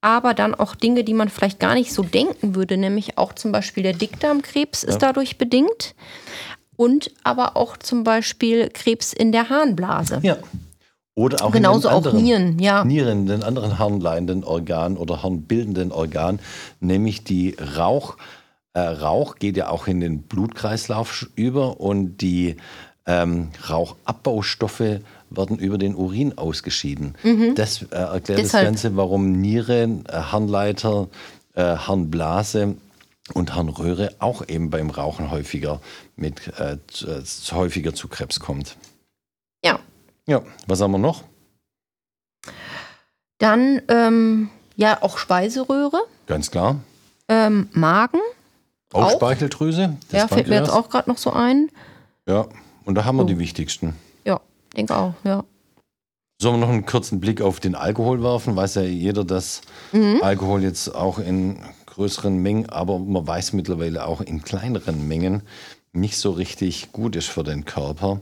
Aber 0.00 0.34
dann 0.34 0.52
auch 0.52 0.74
Dinge, 0.74 1.04
die 1.04 1.14
man 1.14 1.28
vielleicht 1.28 1.60
gar 1.60 1.74
nicht 1.74 1.92
so 1.92 2.02
denken 2.02 2.56
würde, 2.56 2.76
nämlich 2.76 3.18
auch 3.18 3.34
zum 3.34 3.52
Beispiel 3.52 3.84
der 3.84 3.92
Dickdarmkrebs 3.92 4.82
ja. 4.82 4.88
ist 4.88 4.98
dadurch 4.98 5.38
bedingt. 5.38 5.94
Und 6.74 7.12
aber 7.22 7.56
auch 7.56 7.76
zum 7.76 8.02
Beispiel 8.02 8.68
Krebs 8.68 9.12
in 9.12 9.30
der 9.30 9.48
Harnblase. 9.48 10.18
Ja. 10.24 10.38
Oder 11.14 11.44
auch 11.44 11.52
Genauso 11.52 11.86
in 11.86 11.94
den 11.94 11.96
anderen, 11.96 12.16
auch 12.16 12.20
Nieren, 12.20 12.58
ja. 12.58 12.84
Nieren, 12.84 13.26
den 13.26 13.44
anderen 13.44 13.78
harnleitenden 13.78 14.42
Organen 14.42 14.96
oder 14.96 15.22
harnbildenden 15.22 15.92
Organen, 15.92 16.40
nämlich 16.80 17.22
die 17.22 17.56
Rauch. 17.76 18.16
Äh, 18.72 18.80
Rauch 18.80 19.36
geht 19.36 19.56
ja 19.56 19.68
auch 19.68 19.86
in 19.86 20.00
den 20.00 20.22
Blutkreislauf 20.22 21.28
über 21.36 21.78
und 21.78 22.16
die 22.16 22.56
ähm, 23.06 23.50
Rauchabbaustoffe 23.68 25.00
werden 25.30 25.58
über 25.58 25.78
den 25.78 25.94
Urin 25.94 26.38
ausgeschieden. 26.38 27.14
Mhm. 27.22 27.54
Das 27.54 27.82
äh, 27.82 27.94
erklärt 27.94 28.40
Deshalb. 28.40 28.42
das 28.42 28.82
Ganze, 28.82 28.96
warum 28.96 29.32
Niere, 29.32 29.82
äh, 30.08 30.12
Harnleiter, 30.12 31.08
äh, 31.54 31.62
Harnblase 31.62 32.76
und 33.32 33.54
Harnröhre 33.54 34.14
auch 34.18 34.46
eben 34.48 34.70
beim 34.70 34.90
Rauchen 34.90 35.30
häufiger 35.30 35.80
mit 36.16 36.48
äh, 36.58 36.78
zu, 36.86 37.08
äh, 37.08 37.22
häufiger 37.52 37.94
zu 37.94 38.08
Krebs 38.08 38.40
kommt. 38.40 38.76
Ja. 39.64 39.78
Ja, 40.26 40.42
was 40.66 40.80
haben 40.80 40.92
wir 40.92 40.98
noch? 40.98 41.24
Dann 43.38 43.82
ähm, 43.88 44.50
ja 44.76 45.02
auch 45.02 45.18
Speiseröhre. 45.18 46.00
Ganz 46.26 46.50
klar. 46.50 46.80
Ähm, 47.28 47.68
Magen. 47.72 48.20
Auch, 48.92 49.04
auch. 49.04 49.10
Speicheldrüse. 49.12 49.96
ja, 50.12 50.28
fällt 50.28 50.48
mir 50.48 50.56
jetzt 50.56 50.70
auch 50.70 50.88
gerade 50.88 51.10
noch 51.10 51.18
so 51.18 51.32
ein. 51.32 51.70
Ja, 52.26 52.46
und 52.84 52.94
da 52.94 53.04
haben 53.04 53.16
wir 53.16 53.22
so. 53.22 53.28
die 53.28 53.38
wichtigsten. 53.38 53.94
Ja, 54.24 54.40
denke 54.76 54.96
auch, 54.96 55.14
ja. 55.24 55.44
Sollen 56.40 56.56
wir 56.56 56.66
noch 56.66 56.72
einen 56.72 56.86
kurzen 56.86 57.20
Blick 57.20 57.40
auf 57.40 57.60
den 57.60 57.74
Alkohol 57.74 58.22
werfen? 58.22 58.56
Weiß 58.56 58.74
ja 58.74 58.82
jeder, 58.82 59.24
dass 59.24 59.62
mhm. 59.92 60.20
Alkohol 60.22 60.62
jetzt 60.62 60.94
auch 60.94 61.18
in 61.18 61.58
größeren 61.86 62.36
Mengen, 62.36 62.68
aber 62.68 62.98
man 62.98 63.26
weiß 63.26 63.52
mittlerweile 63.52 64.06
auch 64.06 64.20
in 64.20 64.42
kleineren 64.42 65.06
Mengen 65.06 65.42
nicht 65.92 66.18
so 66.18 66.32
richtig 66.32 66.90
gut 66.92 67.14
ist 67.14 67.28
für 67.28 67.44
den 67.44 67.64
Körper. 67.64 68.20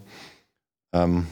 Ähm, 0.93 1.27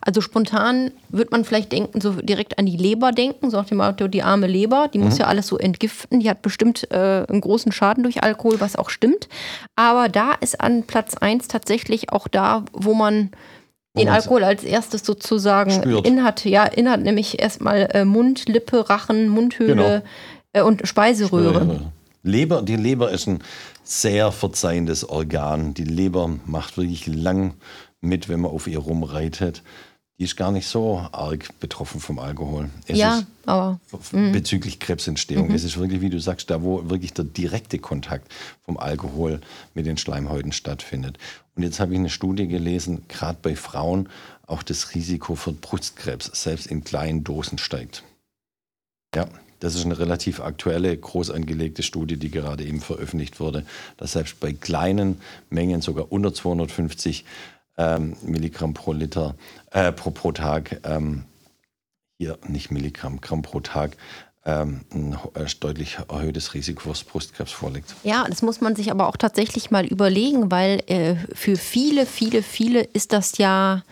also 0.00 0.20
spontan 0.20 0.90
wird 1.08 1.30
man 1.30 1.44
vielleicht 1.44 1.72
denken, 1.72 2.00
so 2.00 2.12
direkt 2.12 2.58
an 2.58 2.66
die 2.66 2.76
Leber 2.76 3.12
denken, 3.12 3.50
so 3.50 3.56
nach 3.56 3.66
dem 3.66 3.78
Motto, 3.78 4.08
die 4.08 4.22
arme 4.22 4.46
Leber, 4.46 4.88
die 4.92 4.98
mhm. 4.98 5.04
muss 5.04 5.18
ja 5.18 5.26
alles 5.26 5.46
so 5.46 5.58
entgiften, 5.58 6.20
die 6.20 6.28
hat 6.28 6.42
bestimmt 6.42 6.90
äh, 6.90 7.24
einen 7.28 7.40
großen 7.40 7.72
Schaden 7.72 8.02
durch 8.02 8.22
Alkohol, 8.22 8.60
was 8.60 8.76
auch 8.76 8.90
stimmt. 8.90 9.28
Aber 9.76 10.08
da 10.08 10.32
ist 10.32 10.60
an 10.60 10.84
Platz 10.84 11.16
1 11.16 11.48
tatsächlich 11.48 12.12
auch 12.12 12.28
da, 12.28 12.64
wo 12.72 12.94
man 12.94 13.30
den 13.96 14.08
Alkohol 14.08 14.44
als 14.44 14.64
erstes 14.64 15.04
sozusagen 15.04 15.70
spürt. 15.72 16.06
inhat. 16.06 16.44
Ja, 16.44 16.64
inhat 16.64 17.00
nämlich 17.00 17.40
erstmal 17.40 17.88
äh, 17.92 18.04
Mund, 18.04 18.48
Lippe, 18.48 18.88
Rachen, 18.88 19.28
Mundhöhle 19.28 19.74
genau. 19.74 20.02
äh, 20.52 20.62
und 20.62 20.86
Speiseröhre. 20.86 21.90
Leber, 22.22 22.62
die 22.62 22.76
Leber 22.76 23.10
ist 23.10 23.26
ein 23.26 23.42
sehr 23.82 24.32
verzeihendes 24.32 25.08
Organ. 25.08 25.74
Die 25.74 25.84
Leber 25.84 26.30
macht 26.46 26.76
wirklich 26.76 27.06
lang 27.06 27.54
mit, 28.00 28.28
wenn 28.28 28.40
man 28.40 28.50
auf 28.50 28.66
ihr 28.66 28.78
rumreitet. 28.78 29.62
die 30.18 30.24
ist 30.24 30.36
gar 30.36 30.50
nicht 30.50 30.66
so 30.66 30.98
arg 31.12 31.48
betroffen 31.60 32.00
vom 32.00 32.18
Alkohol. 32.18 32.70
Es 32.86 32.98
ja, 32.98 33.22
aber. 33.46 33.78
Mhm. 34.12 34.32
Bezüglich 34.32 34.80
Krebsentstehung. 34.80 35.48
Mhm. 35.48 35.54
Es 35.54 35.64
ist 35.64 35.78
wirklich, 35.78 36.00
wie 36.00 36.10
du 36.10 36.18
sagst, 36.18 36.50
da, 36.50 36.62
wo 36.62 36.90
wirklich 36.90 37.12
der 37.12 37.24
direkte 37.24 37.78
Kontakt 37.78 38.32
vom 38.62 38.78
Alkohol 38.78 39.40
mit 39.74 39.86
den 39.86 39.96
Schleimhäuten 39.96 40.52
stattfindet. 40.52 41.18
Und 41.54 41.62
jetzt 41.62 41.80
habe 41.80 41.92
ich 41.92 41.98
eine 41.98 42.10
Studie 42.10 42.48
gelesen, 42.48 43.02
gerade 43.08 43.38
bei 43.40 43.54
Frauen 43.54 44.08
auch 44.46 44.62
das 44.62 44.94
Risiko 44.94 45.34
für 45.34 45.52
Brustkrebs 45.52 46.30
selbst 46.32 46.66
in 46.66 46.82
kleinen 46.82 47.22
Dosen 47.22 47.58
steigt. 47.58 48.02
Ja, 49.14 49.28
das 49.60 49.74
ist 49.74 49.84
eine 49.84 49.98
relativ 49.98 50.40
aktuelle, 50.40 50.96
groß 50.96 51.30
angelegte 51.30 51.82
Studie, 51.82 52.16
die 52.16 52.30
gerade 52.30 52.64
eben 52.64 52.80
veröffentlicht 52.80 53.40
wurde, 53.40 53.64
dass 53.96 54.12
selbst 54.12 54.38
bei 54.40 54.52
kleinen 54.52 55.20
Mengen, 55.50 55.80
sogar 55.80 56.12
unter 56.12 56.32
250 56.32 57.24
ähm, 57.78 58.16
Milligramm 58.22 58.74
pro 58.74 58.92
Liter, 58.92 59.34
äh, 59.70 59.92
pro, 59.92 60.10
pro 60.10 60.32
Tag, 60.32 60.80
ähm, 60.84 61.24
hier 62.18 62.38
nicht 62.46 62.70
Milligramm, 62.70 63.20
Gramm 63.20 63.42
pro 63.42 63.60
Tag, 63.60 63.96
ähm, 64.44 64.80
ein 64.92 65.16
äh, 65.34 65.46
deutlich 65.60 65.98
erhöhtes 66.08 66.54
Risiko 66.54 66.92
für 66.92 67.04
Brustkrebs 67.04 67.52
vorliegt. 67.52 67.94
Ja, 68.02 68.26
das 68.28 68.42
muss 68.42 68.60
man 68.60 68.74
sich 68.76 68.90
aber 68.90 69.08
auch 69.08 69.16
tatsächlich 69.16 69.70
mal 69.70 69.86
überlegen, 69.86 70.50
weil 70.50 70.82
äh, 70.86 71.14
für 71.34 71.56
viele, 71.56 72.06
viele, 72.06 72.42
viele 72.42 72.82
ist 72.82 73.12
das 73.12 73.38
ja 73.38 73.82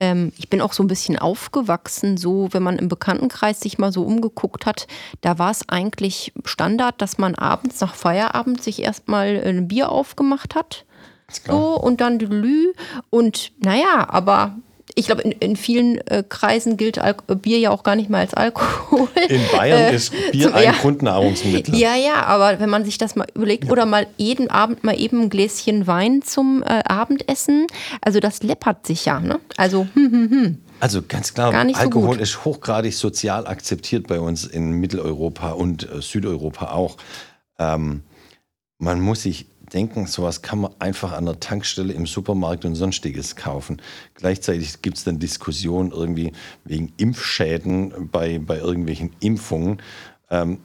ähm, 0.00 0.32
ich 0.36 0.50
bin 0.50 0.60
auch 0.60 0.72
so 0.72 0.82
ein 0.82 0.88
bisschen 0.88 1.16
aufgewachsen, 1.16 2.16
so 2.16 2.48
wenn 2.50 2.62
man 2.62 2.76
im 2.76 2.88
Bekanntenkreis 2.88 3.60
sich 3.60 3.78
mal 3.78 3.92
so 3.92 4.02
umgeguckt 4.02 4.66
hat, 4.66 4.88
da 5.20 5.38
war 5.38 5.52
es 5.52 5.68
eigentlich 5.68 6.32
Standard, 6.44 7.00
dass 7.00 7.18
man 7.18 7.36
abends 7.36 7.80
nach 7.80 7.94
Feierabend 7.94 8.62
sich 8.62 8.82
erstmal 8.82 9.40
ein 9.44 9.68
Bier 9.68 9.90
aufgemacht 9.90 10.56
hat 10.56 10.84
so, 11.46 11.76
und 11.76 12.00
dann 12.00 12.18
Lü. 12.18 12.72
Und 13.10 13.52
naja, 13.60 14.06
aber 14.08 14.56
ich 14.94 15.06
glaube, 15.06 15.22
in, 15.22 15.32
in, 15.32 15.56
vielen 15.56 15.98
äh, 16.08 16.22
Kreisen 16.28 16.76
gilt 16.76 16.98
Al 16.98 17.14
Bier 17.40 17.58
ja 17.58 17.70
auch 17.70 17.82
gar 17.82 17.96
nicht 17.96 18.10
mal 18.10 18.18
als 18.18 18.34
Alkohol. 18.34 19.08
In 19.28 19.40
Bayern 19.52 19.92
äh, 19.92 19.94
ist 19.94 20.12
Bier 20.32 20.48
zum, 20.48 20.54
ein 20.54 20.64
ja. 20.64 20.72
Grundnahrungsmittel. 20.72 21.74
Ja, 21.76 21.94
ja, 21.94 22.24
aber 22.24 22.60
wenn 22.60 22.70
man 22.70 22.84
sich 22.84 22.98
das 22.98 23.16
mal 23.16 23.26
überlegt, 23.34 23.64
ja. 23.64 23.70
oder 23.70 23.86
mal 23.86 24.06
jeden 24.16 24.50
Abend 24.50 24.84
mal 24.84 24.98
eben 24.98 25.22
ein 25.22 25.30
Gläschen 25.30 25.86
Wein 25.86 26.22
zum 26.22 26.62
äh, 26.62 26.82
Abendessen, 26.84 27.66
also 28.00 28.20
das 28.20 28.42
läppert 28.42 28.86
sich 28.86 29.04
ja. 29.04 29.20
Ne? 29.20 29.40
Also, 29.56 29.86
hm, 29.94 30.10
hm, 30.10 30.30
hm. 30.30 30.58
Also 30.80 31.00
ganz 31.06 31.32
klar, 31.32 31.54
Alkohol 31.54 32.16
so 32.16 32.22
ist 32.22 32.44
hochgradig 32.44 32.96
sozial 32.96 33.46
akzeptiert 33.46 34.08
bei 34.08 34.18
uns 34.18 34.44
in 34.44 34.72
Mitteleuropa 34.72 35.52
und 35.52 35.88
äh, 35.88 36.02
Südeuropa 36.02 36.72
auch. 36.72 36.96
Ähm, 37.58 38.02
man 38.78 39.00
muss 39.00 39.22
sich 39.22 39.46
denken, 39.72 40.06
sowas 40.06 40.42
kann 40.42 40.60
man 40.60 40.72
einfach 40.78 41.12
an 41.12 41.26
der 41.26 41.40
Tankstelle 41.40 41.92
im 41.92 42.06
Supermarkt 42.06 42.64
und 42.64 42.74
sonstiges 42.74 43.36
kaufen. 43.36 43.80
Gleichzeitig 44.14 44.82
gibt 44.82 44.98
es 44.98 45.04
dann 45.04 45.18
Diskussionen 45.18 45.90
irgendwie 45.90 46.32
wegen 46.64 46.92
Impfschäden 46.96 48.10
bei, 48.10 48.38
bei 48.38 48.58
irgendwelchen 48.58 49.12
Impfungen. 49.20 49.80
Ähm, 50.30 50.58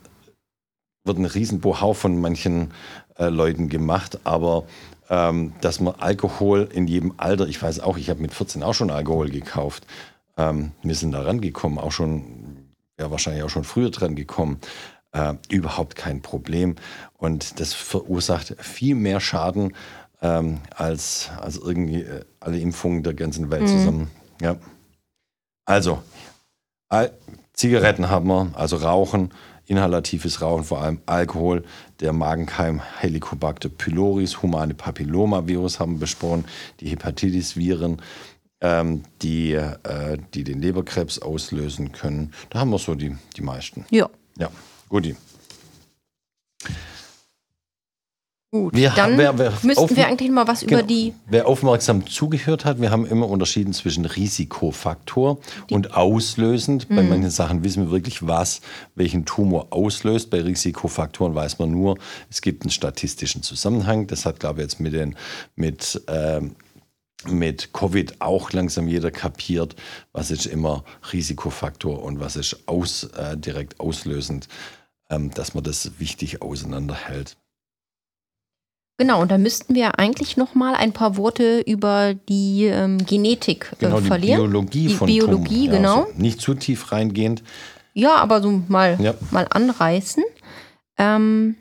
wird 1.04 1.18
ein 1.18 1.26
Riesenbohau 1.26 1.94
von 1.94 2.20
manchen 2.20 2.74
äh, 3.18 3.30
Leuten 3.30 3.70
gemacht, 3.70 4.20
aber 4.26 4.66
ähm, 5.10 5.54
dass 5.62 5.80
man 5.80 5.96
Alkohol 5.96 6.70
in 6.74 6.88
jedem 6.88 7.14
Alter, 7.18 7.48
ich 7.48 7.62
weiß 7.62 7.80
auch, 7.80 7.98
ich 7.98 8.10
habe 8.10 8.22
mit 8.22 8.34
14 8.34 8.62
auch 8.62 8.74
schon 8.74 8.92
Alkohol 8.92 9.30
gekauft. 9.30 9.88
Ähm, 10.36 10.72
wir 10.84 10.96
sind 10.96 11.14
da 11.14 11.22
rangekommen, 11.22 11.80
auch 11.80 11.94
schon, 11.94 12.74
ja 13.00 13.10
wahrscheinlich 13.10 13.44
auch 13.44 13.50
schon 13.50 13.64
früher 13.64 13.90
dran 13.90 14.16
gekommen 14.16 14.60
äh, 15.18 15.36
überhaupt 15.50 15.96
kein 15.96 16.22
Problem. 16.22 16.76
Und 17.18 17.60
das 17.60 17.74
verursacht 17.74 18.56
viel 18.60 18.96
mehr 18.96 19.20
Schaden 19.20 19.74
ähm, 20.22 20.60
als, 20.76 21.32
als 21.40 21.58
irgendwie 21.58 22.02
äh, 22.02 22.24
alle 22.40 22.60
Impfungen 22.60 23.04
der 23.04 23.14
ganzen 23.14 23.50
Welt 23.50 23.64
mhm. 23.64 23.68
zusammen. 23.68 24.12
Ja. 24.42 24.58
Also, 25.66 26.02
Zigaretten 27.54 28.10
haben 28.10 28.28
wir, 28.28 28.52
also 28.54 28.78
Rauchen, 28.78 29.34
inhalatives 29.66 30.42
Rauchen, 30.42 30.64
vor 30.64 30.82
allem 30.82 31.02
Alkohol, 31.06 31.66
der 32.00 32.14
Magenkeim 32.14 32.82
Helicobacter 33.00 33.68
pylori, 33.68 34.26
humane 34.28 34.74
Papillomavirus 34.74 35.80
haben 35.80 35.96
wir 35.96 36.02
besprochen, 36.02 36.46
die 36.80 36.88
Hepatitis-Viren, 36.88 38.02
ähm, 38.62 39.04
die, 39.22 39.54
äh, 39.54 40.18
die 40.34 40.46
den 40.46 40.62
Leberkrebs 40.62 41.20
auslösen 41.20 41.92
können. 41.92 42.34
Da 42.50 42.60
haben 42.60 42.70
wir 42.70 42.80
so 42.80 42.96
die, 42.96 43.18
die 43.36 43.42
meisten. 43.42 43.86
Ja. 43.90 44.10
Ja. 44.38 44.50
Guti. 44.90 45.16
Gut, 48.50 48.74
wir 48.74 48.92
dann 48.92 49.18
wer, 49.18 49.38
wer 49.38 49.52
müssten 49.62 49.94
wir 49.94 50.08
eigentlich 50.08 50.32
mal 50.32 50.48
was 50.48 50.62
genau, 50.62 50.80
über 50.80 50.84
die. 50.84 51.14
Wer 51.28 51.48
aufmerksam 51.48 52.08
zugehört 52.08 52.64
hat, 52.64 52.80
wir 52.80 52.92
haben 52.92 53.06
immer 53.06 53.28
unterschieden 53.28 53.74
zwischen 53.74 54.06
Risikofaktor 54.06 55.40
und 55.70 55.96
auslösend. 55.96 56.90
Mhm. 56.90 56.96
Bei 56.96 57.04
manchen 57.04 57.30
Sachen 57.30 57.66
wissen 57.66 57.88
wir 57.88 57.92
wirklich, 57.92 58.26
was 58.26 58.62
welchen 58.96 59.26
Tumor 59.26 59.68
auslöst. 59.72 60.30
Bei 60.30 60.42
Risikofaktoren 60.42 61.36
weiß 61.36 61.60
man 61.60 61.72
nur, 61.72 61.98
es 62.30 62.42
gibt 62.42 62.64
einen 62.64 62.72
statistischen 62.72 63.44
Zusammenhang. 63.44 64.08
Das 64.08 64.26
hat, 64.26 64.40
glaube 64.40 64.62
ich, 64.62 64.64
jetzt 64.64 64.80
mit, 64.80 64.94
den, 64.94 65.18
mit 65.58 66.02
ähm, 66.08 66.56
mit 67.28 67.74
Covid 67.74 68.22
auch 68.22 68.52
langsam 68.52 68.88
jeder 68.88 69.12
kapiert, 69.12 69.76
was 70.14 70.32
ist 70.32 70.46
immer 70.46 70.84
Risikofaktor 71.12 72.04
und 72.04 72.20
was 72.20 72.36
ist 72.36 72.68
aus, 72.68 73.06
äh, 73.06 73.36
direkt 73.36 73.80
auslösend, 73.80 74.48
ähm, 75.10 75.32
dass 75.32 75.54
man 75.54 75.64
das 75.64 76.00
wichtig 76.00 76.42
auseinanderhält. 76.42 77.38
Genau, 79.00 79.22
und 79.22 79.30
da 79.30 79.38
müssten 79.38 79.76
wir 79.76 80.00
eigentlich 80.00 80.38
noch 80.38 80.56
mal 80.56 80.74
ein 80.74 80.92
paar 80.92 81.18
Worte 81.18 81.62
über 81.62 82.16
die 82.16 82.66
ähm, 82.66 83.06
Genetik 83.06 83.72
äh, 83.74 83.86
genau, 83.86 84.00
verlieren. 84.00 84.42
Die 84.42 84.48
Biologie 84.48 84.88
die 84.88 84.94
von 84.96 85.06
Biologie, 85.06 85.66
Tum. 85.66 85.76
genau. 85.76 85.98
Ja, 85.98 86.06
also 86.06 86.22
nicht 86.22 86.42
zu 86.42 86.56
tief 86.56 86.92
reingehend. 86.92 87.44
Ja, 87.94 88.16
aber 88.16 88.42
so 88.42 88.64
mal, 88.68 88.98
ja. 89.00 89.14
mal 89.30 89.48
anreißen. 89.50 90.24
Ähm, 90.98 91.58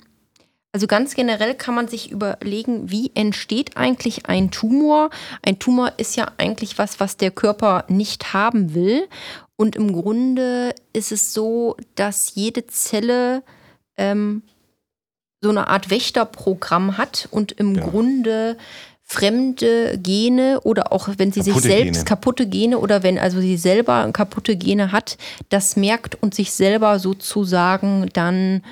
also 0.72 0.86
ganz 0.86 1.14
generell 1.14 1.54
kann 1.54 1.74
man 1.74 1.88
sich 1.88 2.10
überlegen, 2.10 2.90
wie 2.90 3.10
entsteht 3.14 3.76
eigentlich 3.76 4.26
ein 4.26 4.50
Tumor? 4.50 5.10
Ein 5.42 5.58
Tumor 5.58 5.92
ist 5.96 6.16
ja 6.16 6.28
eigentlich 6.38 6.78
was, 6.78 7.00
was 7.00 7.16
der 7.16 7.30
Körper 7.30 7.84
nicht 7.88 8.34
haben 8.34 8.74
will. 8.74 9.08
Und 9.56 9.76
im 9.76 9.92
Grunde 9.92 10.74
ist 10.96 11.12
es 11.12 11.32
so, 11.32 11.76
dass 11.94 12.34
jede 12.34 12.66
Zelle 12.66 13.42
ähm, 13.96 14.42
so 15.40 15.50
eine 15.50 15.68
Art 15.68 15.90
Wächterprogramm 15.90 16.98
hat 16.98 17.28
und 17.30 17.52
im 17.52 17.74
ja. 17.74 17.86
Grunde 17.86 18.56
fremde 19.02 19.98
Gene 19.98 20.60
oder 20.62 20.92
auch 20.92 21.08
wenn 21.16 21.30
sie 21.30 21.40
kaputte 21.40 21.60
sich 21.60 21.70
selbst 21.70 21.92
Gene. 21.98 22.04
kaputte 22.04 22.46
Gene 22.48 22.78
oder 22.78 23.04
wenn 23.04 23.18
also 23.18 23.40
sie 23.40 23.56
selber 23.56 24.10
kaputte 24.12 24.56
Gene 24.56 24.90
hat, 24.90 25.16
das 25.48 25.76
merkt 25.76 26.20
und 26.20 26.34
sich 26.34 26.50
selber 26.50 26.98
sozusagen 26.98 28.08
dann 28.14 28.62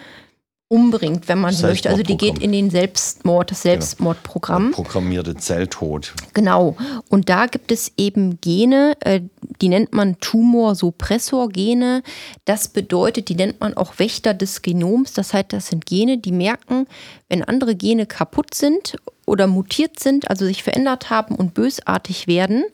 umbringt, 0.68 1.28
wenn 1.28 1.40
man 1.40 1.52
so 1.52 1.66
möchte. 1.66 1.90
Also 1.90 2.02
die 2.02 2.16
geht 2.16 2.38
in 2.38 2.52
den 2.52 2.70
Selbstmord, 2.70 3.50
das 3.50 3.62
genau. 3.62 3.72
Selbstmordprogramm. 3.74 4.70
Der 4.70 4.74
programmierte 4.74 5.34
Zelltod. 5.36 6.14
Genau. 6.32 6.76
Und 7.08 7.28
da 7.28 7.46
gibt 7.46 7.70
es 7.70 7.92
eben 7.96 8.40
Gene, 8.40 8.96
äh, 9.00 9.20
die 9.60 9.68
nennt 9.68 9.92
man 9.92 10.18
Tumorsuppressorgene. 10.20 12.02
Das 12.44 12.68
bedeutet, 12.68 13.28
die 13.28 13.34
nennt 13.34 13.60
man 13.60 13.74
auch 13.74 13.98
Wächter 13.98 14.34
des 14.34 14.62
Genoms. 14.62 15.12
Das 15.12 15.34
heißt, 15.34 15.52
das 15.52 15.68
sind 15.68 15.86
Gene, 15.86 16.18
die 16.18 16.32
merken, 16.32 16.86
wenn 17.28 17.44
andere 17.44 17.74
Gene 17.74 18.06
kaputt 18.06 18.54
sind 18.54 18.96
oder 19.26 19.46
mutiert 19.46 20.00
sind, 20.00 20.30
also 20.30 20.44
sich 20.46 20.62
verändert 20.62 21.10
haben 21.10 21.34
und 21.34 21.54
bösartig 21.54 22.26
werden, 22.26 22.64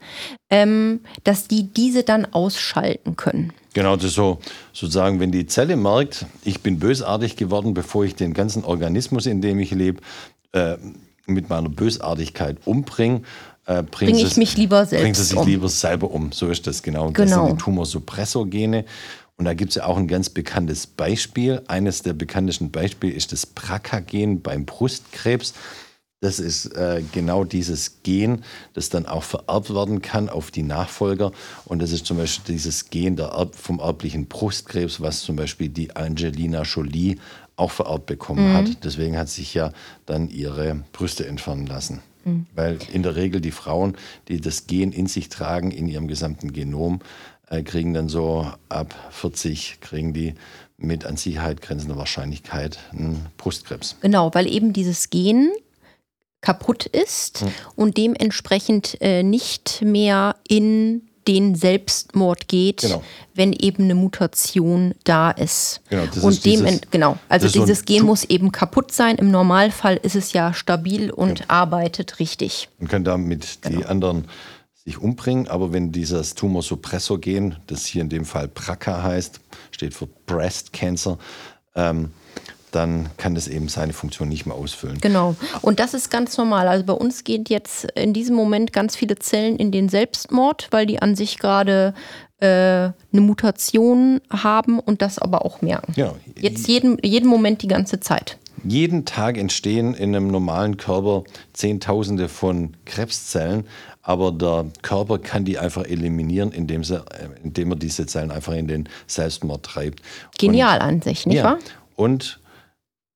ähm, 0.48 1.00
dass 1.24 1.48
die 1.48 1.64
diese 1.64 2.02
dann 2.02 2.24
ausschalten 2.24 3.16
können. 3.16 3.52
Genau, 3.72 3.96
das 3.96 4.06
ist 4.06 4.14
so 4.14 4.38
sozusagen, 4.72 5.20
wenn 5.20 5.30
die 5.30 5.46
Zelle 5.46 5.76
merkt, 5.76 6.26
ich 6.44 6.60
bin 6.60 6.78
bösartig 6.78 7.36
geworden, 7.36 7.74
bevor 7.74 8.04
ich 8.04 8.16
den 8.16 8.34
ganzen 8.34 8.64
Organismus, 8.64 9.26
in 9.26 9.40
dem 9.40 9.60
ich 9.60 9.70
lebe, 9.70 10.00
äh, 10.52 10.76
mit 11.26 11.48
meiner 11.48 11.68
Bösartigkeit 11.68 12.58
umbringe, 12.64 13.22
äh, 13.66 13.82
bringe 13.82 14.18
ich 14.18 14.24
es, 14.24 14.36
mich 14.36 14.56
lieber 14.56 14.84
selbst 14.84 15.02
bringt 15.02 15.16
es 15.16 15.28
sich 15.28 15.38
um. 15.38 15.46
lieber 15.46 15.68
selber 15.68 16.10
um. 16.10 16.32
So 16.32 16.48
ist 16.48 16.66
das 16.66 16.82
genau. 16.82 17.06
Und 17.06 17.14
genau. 17.14 17.36
Das 17.36 17.46
sind 17.46 17.58
die 17.58 17.62
Tumorsuppressorgene. 17.62 18.84
Und 19.36 19.44
da 19.46 19.54
gibt 19.54 19.70
es 19.70 19.76
ja 19.76 19.86
auch 19.86 19.96
ein 19.96 20.08
ganz 20.08 20.28
bekanntes 20.28 20.86
Beispiel. 20.86 21.62
Eines 21.66 22.02
der 22.02 22.12
bekanntesten 22.12 22.70
Beispiele 22.70 23.14
ist 23.14 23.32
das 23.32 23.46
BRCA-Gen 23.46 24.42
beim 24.42 24.66
Brustkrebs. 24.66 25.54
Das 26.22 26.38
ist 26.38 26.66
äh, 26.76 27.02
genau 27.12 27.44
dieses 27.44 28.02
Gen, 28.02 28.44
das 28.74 28.90
dann 28.90 29.06
auch 29.06 29.22
vererbt 29.22 29.74
werden 29.74 30.02
kann 30.02 30.28
auf 30.28 30.50
die 30.50 30.62
Nachfolger. 30.62 31.32
Und 31.64 31.80
das 31.80 31.92
ist 31.92 32.04
zum 32.04 32.18
Beispiel 32.18 32.54
dieses 32.54 32.90
Gen 32.90 33.16
Erb 33.16 33.54
vom 33.54 33.78
erblichen 33.78 34.26
Brustkrebs, 34.26 35.00
was 35.00 35.20
zum 35.20 35.36
Beispiel 35.36 35.70
die 35.70 35.96
Angelina 35.96 36.62
Jolie 36.62 37.16
auch 37.56 37.70
vererbt 37.70 38.04
bekommen 38.04 38.50
mhm. 38.50 38.54
hat. 38.54 38.84
Deswegen 38.84 39.16
hat 39.16 39.30
sich 39.30 39.54
ja 39.54 39.72
dann 40.04 40.28
ihre 40.28 40.84
Brüste 40.92 41.26
entfernen 41.26 41.66
lassen. 41.66 42.02
Mhm. 42.26 42.46
Weil 42.54 42.78
in 42.92 43.02
der 43.02 43.16
Regel 43.16 43.40
die 43.40 43.50
Frauen, 43.50 43.96
die 44.28 44.42
das 44.42 44.66
Gen 44.66 44.92
in 44.92 45.06
sich 45.06 45.30
tragen, 45.30 45.70
in 45.70 45.88
ihrem 45.88 46.06
gesamten 46.06 46.52
Genom, 46.52 47.00
äh, 47.48 47.62
kriegen 47.62 47.94
dann 47.94 48.10
so 48.10 48.46
ab 48.68 48.94
40, 49.10 49.78
kriegen 49.80 50.12
die 50.12 50.34
mit 50.76 51.06
an 51.06 51.16
Sicherheit 51.16 51.62
grenzender 51.62 51.96
Wahrscheinlichkeit 51.96 52.78
einen 52.92 53.26
Brustkrebs. 53.38 53.96
Genau, 54.02 54.34
weil 54.34 54.46
eben 54.46 54.74
dieses 54.74 55.08
Gen 55.08 55.50
kaputt 56.40 56.86
ist 56.86 57.42
mhm. 57.42 57.52
und 57.76 57.96
dementsprechend 57.96 58.96
äh, 59.00 59.22
nicht 59.22 59.82
mehr 59.82 60.36
in 60.48 61.02
den 61.28 61.54
Selbstmord 61.54 62.48
geht, 62.48 62.80
genau. 62.80 63.02
wenn 63.34 63.52
eben 63.52 63.84
eine 63.84 63.94
Mutation 63.94 64.94
da 65.04 65.30
ist. 65.30 65.80
Genau, 65.90 66.06
das 66.06 66.24
und 66.24 66.32
ist 66.32 66.44
dem 66.44 66.64
dieses, 66.64 66.80
genau, 66.90 67.18
also 67.28 67.48
dieses 67.48 67.80
so 67.80 67.84
Gen 67.84 68.04
muss 68.04 68.24
eben 68.24 68.52
kaputt 68.52 68.92
sein. 68.92 69.16
Im 69.16 69.30
Normalfall 69.30 69.96
ist 70.02 70.16
es 70.16 70.32
ja 70.32 70.54
stabil 70.54 71.10
und 71.10 71.40
genau. 71.40 71.44
arbeitet 71.48 72.18
richtig. 72.18 72.68
Und 72.80 72.88
kann 72.88 73.04
damit 73.04 73.58
genau. 73.60 73.78
die 73.78 73.86
anderen 73.86 74.24
sich 74.84 74.98
umbringen. 74.98 75.46
Aber 75.46 75.72
wenn 75.72 75.92
dieses 75.92 76.34
Tumorsuppressor-Gen, 76.34 77.56
das 77.66 77.86
hier 77.86 78.02
in 78.02 78.08
dem 78.08 78.24
Fall 78.24 78.48
BRCA 78.48 79.02
heißt, 79.02 79.40
steht 79.70 79.94
für 79.94 80.08
Breast 80.26 80.72
Cancer, 80.72 81.18
ähm, 81.76 82.10
dann 82.70 83.08
kann 83.16 83.34
das 83.34 83.48
eben 83.48 83.68
seine 83.68 83.92
Funktion 83.92 84.28
nicht 84.28 84.46
mehr 84.46 84.54
ausfüllen. 84.54 84.98
Genau. 85.00 85.34
Und 85.62 85.80
das 85.80 85.94
ist 85.94 86.10
ganz 86.10 86.36
normal. 86.36 86.68
Also 86.68 86.84
bei 86.84 86.92
uns 86.92 87.24
geht 87.24 87.48
jetzt 87.48 87.84
in 87.94 88.12
diesem 88.12 88.36
Moment 88.36 88.72
ganz 88.72 88.96
viele 88.96 89.18
Zellen 89.18 89.56
in 89.56 89.72
den 89.72 89.88
Selbstmord, 89.88 90.68
weil 90.70 90.86
die 90.86 91.00
an 91.02 91.16
sich 91.16 91.38
gerade 91.38 91.94
äh, 92.40 92.46
eine 92.46 92.94
Mutation 93.12 94.20
haben 94.30 94.78
und 94.78 95.02
das 95.02 95.18
aber 95.18 95.44
auch 95.44 95.62
merken. 95.62 95.92
Ja. 95.96 96.14
Jetzt 96.38 96.68
jeden, 96.68 96.98
jeden 97.02 97.28
Moment 97.28 97.62
die 97.62 97.68
ganze 97.68 98.00
Zeit. 98.00 98.38
Jeden 98.64 99.04
Tag 99.06 99.38
entstehen 99.38 99.94
in 99.94 100.14
einem 100.14 100.28
normalen 100.28 100.76
Körper 100.76 101.24
Zehntausende 101.52 102.28
von 102.28 102.76
Krebszellen, 102.84 103.66
aber 104.02 104.32
der 104.32 104.66
Körper 104.82 105.18
kann 105.18 105.44
die 105.44 105.58
einfach 105.58 105.84
eliminieren, 105.84 106.52
indem, 106.52 106.84
sie, 106.84 106.96
äh, 106.96 107.28
indem 107.42 107.72
er 107.72 107.76
diese 107.76 108.06
Zellen 108.06 108.30
einfach 108.30 108.52
in 108.54 108.68
den 108.68 108.88
Selbstmord 109.06 109.62
treibt. 109.62 110.02
Genial 110.38 110.78
und, 110.78 110.82
an 110.82 111.02
sich, 111.02 111.26
nicht 111.26 111.38
ja, 111.38 111.44
wahr? 111.44 111.58
Und 111.96 112.39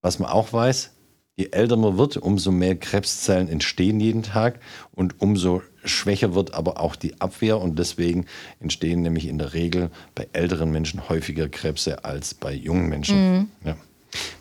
was 0.05 0.19
man 0.19 0.31
auch 0.31 0.53
weiß, 0.53 0.91
je 1.37 1.49
älter 1.51 1.79
man 1.79 1.97
wird, 1.97 2.19
umso 2.19 2.53
mehr 2.53 2.77
Krebszellen 2.77 3.49
entstehen 3.49 3.99
jeden 4.01 4.23
Tag 4.23 4.61
und 4.93 5.21
umso 5.23 5.63
schwächer 5.83 6.35
wird 6.35 6.53
aber 6.53 6.79
auch 6.79 6.95
die 6.95 7.21
Abwehr 7.23 7.59
und 7.59 7.79
deswegen 7.79 8.27
entstehen 8.61 9.01
nämlich 9.01 9.27
in 9.27 9.39
der 9.39 9.55
Regel 9.55 9.91
bei 10.15 10.29
älteren 10.35 10.71
Menschen 10.71 11.09
häufiger 11.09 11.49
Krebse 11.49 12.05
als 12.05 12.35
bei 12.35 12.53
jungen 12.53 12.89
Menschen. 12.91 13.33
Mhm. 13.33 13.49
Ja. 13.65 13.77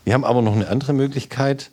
Wir 0.03 0.13
haben 0.13 0.25
aber 0.25 0.41
noch 0.41 0.53
eine 0.53 0.67
andere 0.67 0.91
Möglichkeit 0.91 1.71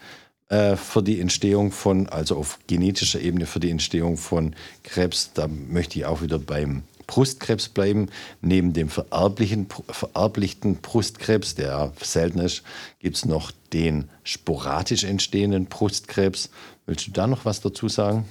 äh, 0.51 0.77
für 0.77 1.03
die 1.03 1.21
Entstehung 1.21 1.73
von, 1.73 2.09
also 2.09 2.37
auf 2.37 2.61
genetischer 2.69 3.21
Ebene 3.21 3.47
für 3.47 3.61
die 3.61 3.71
Entstehung 3.71 4.17
von 4.17 4.55
Krebs. 4.85 5.33
Da 5.35 5.49
möchte 5.49 5.99
ich 5.99 6.07
auch 6.07 6.23
wieder 6.23 6.39
beim 6.39 6.85
Brustkrebs 7.11 7.69
bleiben. 7.69 8.09
Neben 8.41 8.73
dem 8.73 8.89
vererblichen, 8.89 9.67
vererblichten 9.89 10.77
Brustkrebs, 10.77 11.57
der 11.57 11.93
selten 12.01 12.39
ist, 12.39 12.63
gibt 13.01 13.17
es 13.17 13.25
noch 13.25 13.51
den 13.73 14.09
sporadisch 14.23 15.03
entstehenden 15.03 15.67
Brustkrebs. 15.67 16.51
Willst 16.87 17.09
du 17.09 17.11
da 17.11 17.27
noch 17.27 17.45
was 17.45 17.61
dazu 17.61 17.89
sagen? 17.89 18.27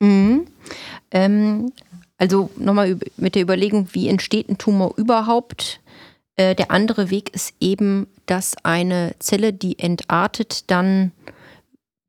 Mhm. 0.00 0.48
Ähm, 1.12 1.72
also 2.18 2.50
nochmal 2.56 2.98
mit 3.16 3.36
der 3.36 3.42
Überlegung, 3.42 3.88
wie 3.92 4.08
entsteht 4.08 4.48
ein 4.48 4.58
Tumor 4.58 4.94
überhaupt? 4.96 5.80
Äh, 6.34 6.56
der 6.56 6.72
andere 6.72 7.10
Weg 7.10 7.32
ist 7.32 7.54
eben, 7.60 8.08
dass 8.26 8.56
eine 8.64 9.14
Zelle, 9.20 9.52
die 9.52 9.78
entartet, 9.78 10.68
dann 10.68 11.12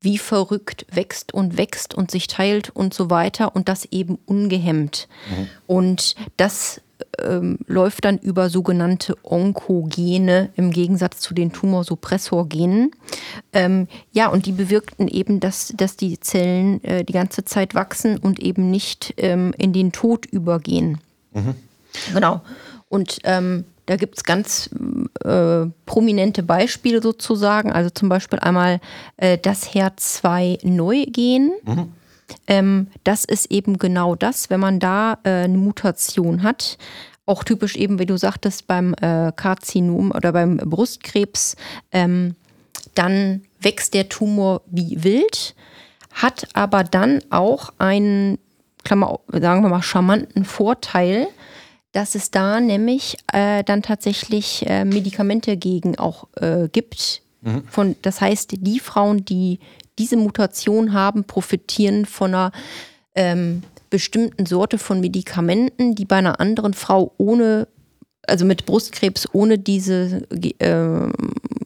wie 0.00 0.18
verrückt 0.18 0.86
wächst 0.92 1.34
und 1.34 1.56
wächst 1.56 1.94
und 1.94 2.10
sich 2.10 2.26
teilt 2.28 2.70
und 2.70 2.94
so 2.94 3.10
weiter 3.10 3.54
und 3.56 3.68
das 3.68 3.84
eben 3.90 4.18
ungehemmt. 4.26 5.08
Mhm. 5.30 5.48
Und 5.66 6.14
das 6.36 6.80
ähm, 7.20 7.58
läuft 7.66 8.04
dann 8.04 8.18
über 8.18 8.48
sogenannte 8.48 9.16
Onkogene 9.22 10.50
im 10.56 10.70
Gegensatz 10.70 11.20
zu 11.20 11.34
den 11.34 11.52
Tumorsuppressorgenen. 11.52 12.92
Ähm, 13.52 13.88
ja, 14.12 14.28
und 14.28 14.46
die 14.46 14.52
bewirkten 14.52 15.08
eben, 15.08 15.40
dass, 15.40 15.72
dass 15.76 15.96
die 15.96 16.20
Zellen 16.20 16.82
äh, 16.84 17.04
die 17.04 17.12
ganze 17.12 17.44
Zeit 17.44 17.74
wachsen 17.74 18.18
und 18.18 18.40
eben 18.40 18.70
nicht 18.70 19.14
ähm, 19.16 19.52
in 19.58 19.72
den 19.72 19.92
Tod 19.92 20.26
übergehen. 20.26 20.98
Mhm. 21.32 21.54
Genau. 22.14 22.42
Und 22.88 23.18
ähm, 23.24 23.64
da 23.88 23.96
gibt 23.96 24.18
es 24.18 24.24
ganz 24.24 24.68
äh, 25.24 25.64
prominente 25.86 26.42
Beispiele 26.42 27.00
sozusagen. 27.00 27.72
Also 27.72 27.88
zum 27.88 28.10
Beispiel 28.10 28.38
einmal 28.38 28.80
äh, 29.16 29.38
das 29.38 29.70
HER2-Neugen. 29.70 31.52
Mhm. 31.64 31.92
Ähm, 32.46 32.88
das 33.04 33.24
ist 33.24 33.50
eben 33.50 33.78
genau 33.78 34.14
das, 34.14 34.50
wenn 34.50 34.60
man 34.60 34.78
da 34.78 35.18
äh, 35.24 35.44
eine 35.44 35.56
Mutation 35.56 36.42
hat. 36.42 36.76
Auch 37.24 37.44
typisch 37.44 37.76
eben, 37.76 37.98
wie 37.98 38.04
du 38.04 38.18
sagtest, 38.18 38.66
beim 38.66 38.92
äh, 39.00 39.32
Karzinom 39.34 40.10
oder 40.10 40.32
beim 40.32 40.58
Brustkrebs, 40.58 41.56
ähm, 41.90 42.34
dann 42.94 43.42
wächst 43.58 43.94
der 43.94 44.10
Tumor 44.10 44.60
wie 44.66 45.02
wild, 45.02 45.54
hat 46.12 46.46
aber 46.52 46.84
dann 46.84 47.22
auch 47.30 47.72
einen, 47.78 48.38
Klammer, 48.84 49.20
sagen 49.32 49.62
wir 49.62 49.70
mal, 49.70 49.82
charmanten 49.82 50.44
Vorteil, 50.44 51.28
dass 51.98 52.14
es 52.14 52.30
da 52.30 52.60
nämlich 52.60 53.16
äh, 53.32 53.64
dann 53.64 53.82
tatsächlich 53.82 54.64
äh, 54.68 54.84
Medikamente 54.84 55.56
gegen 55.56 55.98
auch 55.98 56.28
äh, 56.36 56.68
gibt. 56.70 57.22
Mhm. 57.40 57.64
Von, 57.66 57.96
das 58.02 58.20
heißt, 58.20 58.52
die 58.56 58.78
Frauen, 58.78 59.24
die 59.24 59.58
diese 59.98 60.16
Mutation 60.16 60.92
haben, 60.92 61.24
profitieren 61.24 62.06
von 62.06 62.34
einer 62.36 62.52
ähm, 63.16 63.64
bestimmten 63.90 64.46
Sorte 64.46 64.78
von 64.78 65.00
Medikamenten, 65.00 65.96
die 65.96 66.04
bei 66.04 66.18
einer 66.18 66.38
anderen 66.38 66.72
Frau 66.72 67.14
ohne, 67.18 67.66
also 68.28 68.44
mit 68.44 68.64
Brustkrebs 68.64 69.26
ohne 69.32 69.58
diese 69.58 70.24
äh, 70.30 71.08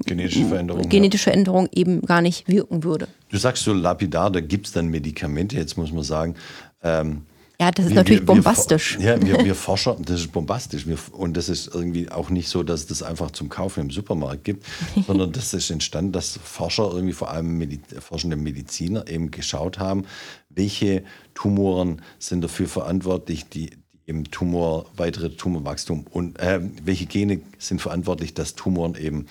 genetische 0.06 0.46
Veränderung, 0.46 0.88
genetische 0.88 1.28
ja. 1.28 1.36
Änderung 1.36 1.68
eben 1.74 2.00
gar 2.00 2.22
nicht 2.22 2.48
wirken 2.48 2.84
würde. 2.84 3.06
Du 3.28 3.36
sagst 3.36 3.64
so 3.64 3.74
lapidar, 3.74 4.30
da 4.30 4.40
gibt 4.40 4.68
es 4.68 4.72
dann 4.72 4.88
Medikamente, 4.88 5.56
jetzt 5.56 5.76
muss 5.76 5.92
man 5.92 6.04
sagen, 6.04 6.36
ähm, 6.82 7.26
ja, 7.60 7.70
das 7.70 7.86
ist 7.86 7.90
wir, 7.90 7.96
natürlich 7.96 8.24
bombastisch. 8.24 8.98
Wir, 8.98 9.16
ja, 9.16 9.22
wir, 9.22 9.44
wir 9.44 9.54
Forscher, 9.56 9.96
das 10.00 10.20
ist 10.20 10.32
bombastisch. 10.32 10.86
Wir, 10.86 10.98
und 11.12 11.36
das 11.36 11.48
ist 11.48 11.72
irgendwie 11.72 12.10
auch 12.10 12.30
nicht 12.30 12.48
so, 12.48 12.62
dass 12.62 12.80
es 12.80 12.86
das 12.86 13.02
einfach 13.02 13.30
zum 13.30 13.48
Kaufen 13.48 13.80
im 13.80 13.90
Supermarkt 13.90 14.44
gibt, 14.44 14.66
sondern 15.06 15.32
das 15.32 15.54
ist 15.54 15.70
entstanden, 15.70 16.12
dass 16.12 16.38
Forscher, 16.42 16.90
irgendwie 16.92 17.12
vor 17.12 17.30
allem 17.30 17.58
Medi 17.58 17.80
forschende 18.00 18.36
Mediziner, 18.36 19.06
eben 19.08 19.30
geschaut 19.30 19.78
haben, 19.78 20.04
welche 20.48 21.04
Tumoren 21.34 22.02
sind 22.18 22.42
dafür 22.42 22.68
verantwortlich, 22.68 23.48
die, 23.48 23.70
die 23.70 23.82
im 24.06 24.30
Tumor, 24.30 24.86
weitere 24.96 25.30
Tumorwachstum 25.30 26.06
und 26.10 26.38
äh, 26.38 26.60
welche 26.84 27.06
Gene 27.06 27.40
sind 27.58 27.80
verantwortlich, 27.80 28.34
dass 28.34 28.54
Tumoren 28.54 28.94
eben 28.94 29.26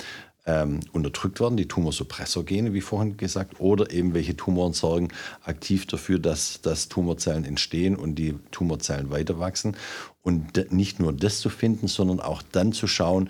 ähm, 0.46 0.80
unterdrückt 0.92 1.40
werden, 1.40 1.58
die 1.58 1.68
Tumorsuppressorgene, 1.68 2.74
wie 2.74 2.82
vorhin 2.82 3.18
gesagt, 3.18 3.60
oder 3.60 3.92
eben 3.92 4.14
welche 4.14 4.36
Tumoren 4.36 4.74
sorgen 4.74 5.10
aktiv 5.44 5.86
dafür, 5.86 6.20
dass, 6.20 6.62
dass 6.62 6.90
Tumorzellen 6.90 7.46
entstehen 7.46 7.96
und 7.96 8.16
die 8.16 8.36
Tumorzellen 8.52 9.12
weiter 9.12 9.40
wachsen. 9.40 9.78
Und 10.24 10.72
nicht 10.72 11.00
nur 11.00 11.14
das 11.14 11.40
zu 11.40 11.50
finden, 11.50 11.88
sondern 11.88 12.20
auch 12.20 12.44
dann 12.52 12.74
zu 12.74 12.88
schauen, 12.88 13.30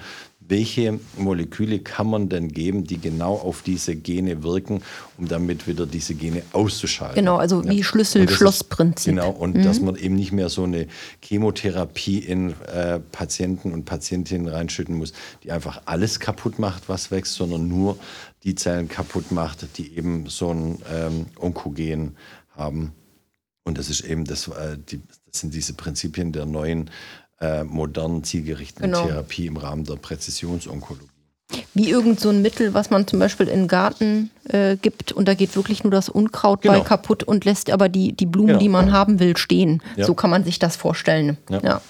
welche 0.52 1.00
Moleküle 1.18 1.80
kann 1.80 2.08
man 2.08 2.30
denn 2.30 2.50
geben, 2.50 2.84
die 2.84 3.00
genau 3.00 3.36
auf 3.36 3.64
diese 3.64 3.96
Gene 3.96 4.44
wirken, 4.44 4.84
um 5.18 5.28
damit 5.28 5.66
wieder 5.66 5.88
diese 5.88 6.14
Gene 6.14 6.44
auszuschalten. 6.52 7.16
Genau, 7.16 7.38
also 7.38 7.68
wie 7.68 7.84
Schlüssel-Schloss-Prinzip. 7.84 9.16
Genau, 9.16 9.32
und 9.32 9.56
mhm. 9.56 9.64
dass 9.64 9.80
man 9.80 9.96
eben 9.96 10.16
nicht 10.16 10.34
mehr 10.34 10.50
so 10.50 10.66
eine 10.66 10.88
Chemotherapie 11.24 12.20
in 12.20 12.54
äh, 12.68 13.00
Patienten 13.00 13.72
und 13.72 13.86
Patientinnen 13.86 14.48
reinschütten 14.48 14.96
muss, 14.98 15.14
die 15.44 15.52
einfach 15.52 15.82
alles 15.86 16.20
kaputt 16.20 16.60
macht, 16.60 16.90
was 16.90 17.10
wächst, 17.10 17.34
sondern 17.34 17.70
nur 17.70 17.98
die 18.44 18.54
Zellen 18.54 18.90
kaputt 18.90 19.32
macht, 19.32 19.78
die 19.78 19.96
eben 19.96 20.28
so 20.28 20.54
ein 20.54 20.80
ähm, 20.94 21.26
Onkogen 21.40 22.18
haben. 22.56 22.92
Und 23.64 23.78
das 23.78 23.90
ist 23.90 24.02
eben 24.02 24.26
das, 24.26 24.50
äh, 24.50 24.78
die, 24.78 25.00
das 25.32 25.40
sind 25.40 25.54
diese 25.54 25.74
Prinzipien 25.74 26.34
der 26.34 26.46
neuen 26.46 26.90
äh, 27.42 27.64
modernen, 27.64 28.24
zielgerichteten 28.24 28.92
genau. 28.92 29.06
Therapie 29.06 29.48
im 29.48 29.58
Rahmen 29.58 29.84
der 29.84 29.96
Präzisionsonkologie. 29.96 31.08
Wie 31.74 31.90
irgend 31.90 32.20
so 32.20 32.30
ein 32.30 32.42
Mittel, 32.42 32.74
was 32.74 32.90
man 32.92 33.08
zum 33.08 33.20
Beispiel 33.20 33.48
in 33.48 33.62
den 33.62 33.68
Garten 33.68 34.30
äh, 34.46 34.78
gibt 34.78 35.12
und 35.12 35.28
da 35.28 35.34
geht 35.34 35.56
wirklich 35.56 35.84
nur 35.84 35.92
das 35.92 36.08
Unkraut 36.08 36.62
genau. 36.62 36.76
bei 36.76 36.80
kaputt 36.82 37.24
und 37.24 37.44
lässt 37.44 37.70
aber 37.72 37.90
die, 37.90 38.14
die 38.14 38.26
Blumen, 38.26 38.48
genau. 38.48 38.60
die 38.60 38.70
man 38.70 38.92
haben 38.92 39.20
will, 39.20 39.36
stehen. 39.36 39.82
Ja. 39.98 40.06
So 40.06 40.14
kann 40.14 40.30
man 40.30 40.46
sich 40.46 40.60
das 40.60 40.78
vorstellen. 40.78 41.38
Ja. 41.50 41.60
ja. 41.62 41.82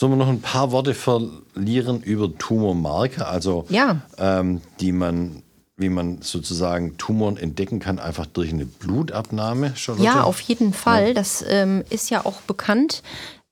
Sollen 0.00 0.12
wir 0.12 0.16
noch 0.16 0.28
ein 0.28 0.40
paar 0.40 0.72
Worte 0.72 0.94
verlieren 0.94 2.02
über 2.02 2.36
Tumormarker, 2.36 3.28
also 3.28 3.66
ja. 3.68 4.02
ähm, 4.18 4.60
die 4.80 4.92
man 4.92 5.42
wie 5.78 5.90
man 5.90 6.22
sozusagen 6.22 6.96
Tumoren 6.96 7.36
entdecken 7.36 7.80
kann, 7.80 7.98
einfach 7.98 8.24
durch 8.24 8.50
eine 8.50 8.64
Blutabnahme? 8.64 9.76
Charlotte? 9.76 10.06
Ja, 10.06 10.22
auf 10.22 10.40
jeden 10.40 10.72
Fall. 10.72 11.12
Das 11.12 11.44
ähm, 11.46 11.84
ist 11.90 12.08
ja 12.08 12.24
auch 12.24 12.40
bekannt 12.40 13.02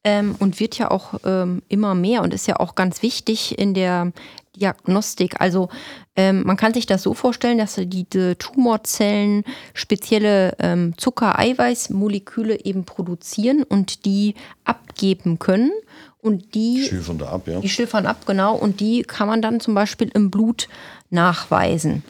ähm, 0.05 0.37
und 0.39 0.61
wird 0.61 0.79
ja 0.79 0.91
auch 0.91 1.15
ähm, 1.25 1.63
immer 1.69 1.95
mehr 1.95 2.23
und 2.23 2.35
ist 2.35 2.47
ja 2.47 2.61
auch 2.61 2.75
ganz 2.75 3.03
wichtig 3.03 3.59
in 3.59 3.75
der 3.75 4.13
Diagnostik. 4.57 5.41
Also 5.41 5.69
ähm, 6.15 6.45
man 6.45 6.57
kann 6.57 6.75
sich 6.75 6.87
das 6.87 7.03
so 7.03 7.15
vorstellen, 7.15 7.59
dass 7.59 7.75
diese 7.75 8.39
Tumorzellen 8.39 9.45
spezielle 9.73 10.55
ähm, 10.61 10.95
Zucker-Eiweiß-Moleküle 10.97 12.65
eben 12.65 12.85
produzieren 12.85 13.65
und 13.65 14.05
die 14.05 14.35
abgeben 14.65 15.39
können. 15.39 15.73
Und 16.21 16.55
die 16.55 16.83
schilfern 16.83 17.19
da 17.19 17.31
ab, 17.31 17.47
ja. 17.47 17.61
Die 17.61 17.69
schilfern 17.69 18.07
ab, 18.07 18.25
genau. 18.25 18.55
Und 18.57 18.81
die 18.81 19.03
kann 19.03 19.29
man 19.29 19.43
dann 19.43 19.61
zum 19.61 19.75
Beispiel 19.75 20.11
im 20.15 20.31
Blut 20.31 20.69
nachweisen. 21.11 22.03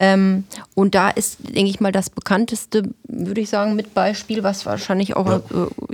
Ähm, 0.00 0.44
und 0.74 0.94
da 0.94 1.10
ist, 1.10 1.54
denke 1.54 1.70
ich 1.70 1.78
mal, 1.78 1.92
das 1.92 2.08
bekannteste, 2.08 2.84
würde 3.06 3.42
ich 3.42 3.50
sagen, 3.50 3.76
mit 3.76 3.92
Beispiel, 3.92 4.42
was 4.42 4.64
wahrscheinlich 4.64 5.14
auch 5.14 5.26
ja. 5.26 5.36
äh, 5.36 5.42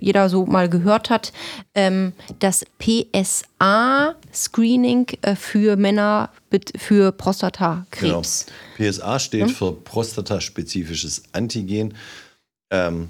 jeder 0.01 0.29
so 0.29 0.47
mal 0.47 0.69
gehört 0.69 1.11
hat, 1.11 1.33
ähm, 1.75 2.13
das 2.39 2.65
PSA-Screening 2.79 5.09
äh, 5.23 5.35
für 5.35 5.75
Männer 5.77 6.31
für 6.77 7.11
Prostatakrebs. 7.11 8.47
Genau. 8.79 8.91
PSA 8.91 9.19
steht 9.19 9.41
ja? 9.41 9.49
für 9.49 9.73
prostataspezifisches 9.73 11.25
Antigen. 11.33 11.95
Ähm, 12.71 13.09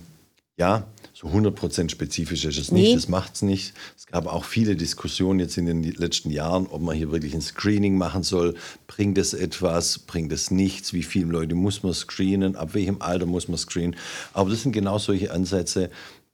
ja, 0.58 0.84
so 1.18 1.28
100% 1.28 1.88
spezifisch 1.88 2.44
ist 2.44 2.58
es 2.58 2.70
nicht, 2.70 2.88
nee. 2.88 2.94
das 2.94 3.08
macht 3.08 3.36
es 3.36 3.40
nicht. 3.40 3.72
Es 3.96 4.06
gab 4.06 4.26
auch 4.26 4.44
viele 4.44 4.76
Diskussionen 4.76 5.40
jetzt 5.40 5.56
in 5.56 5.64
den 5.64 5.82
letzten 5.82 6.28
Jahren, 6.28 6.66
ob 6.66 6.82
man 6.82 6.94
hier 6.94 7.10
wirklich 7.10 7.32
ein 7.32 7.40
Screening 7.40 7.96
machen 7.96 8.22
soll. 8.22 8.54
Bringt 8.86 9.16
es 9.16 9.32
etwas, 9.32 9.98
bringt 10.00 10.30
es 10.30 10.50
nichts? 10.50 10.92
Wie 10.92 11.02
viele 11.02 11.28
Leute 11.28 11.54
muss 11.54 11.82
man 11.82 11.94
screenen? 11.94 12.54
Ab 12.54 12.74
welchem 12.74 13.00
Alter 13.00 13.24
muss 13.24 13.48
man 13.48 13.56
screenen? 13.56 13.96
Aber 14.34 14.50
das 14.50 14.62
sind 14.62 14.72
genau 14.72 14.98
solche 14.98 15.32
Ansätze, 15.32 15.88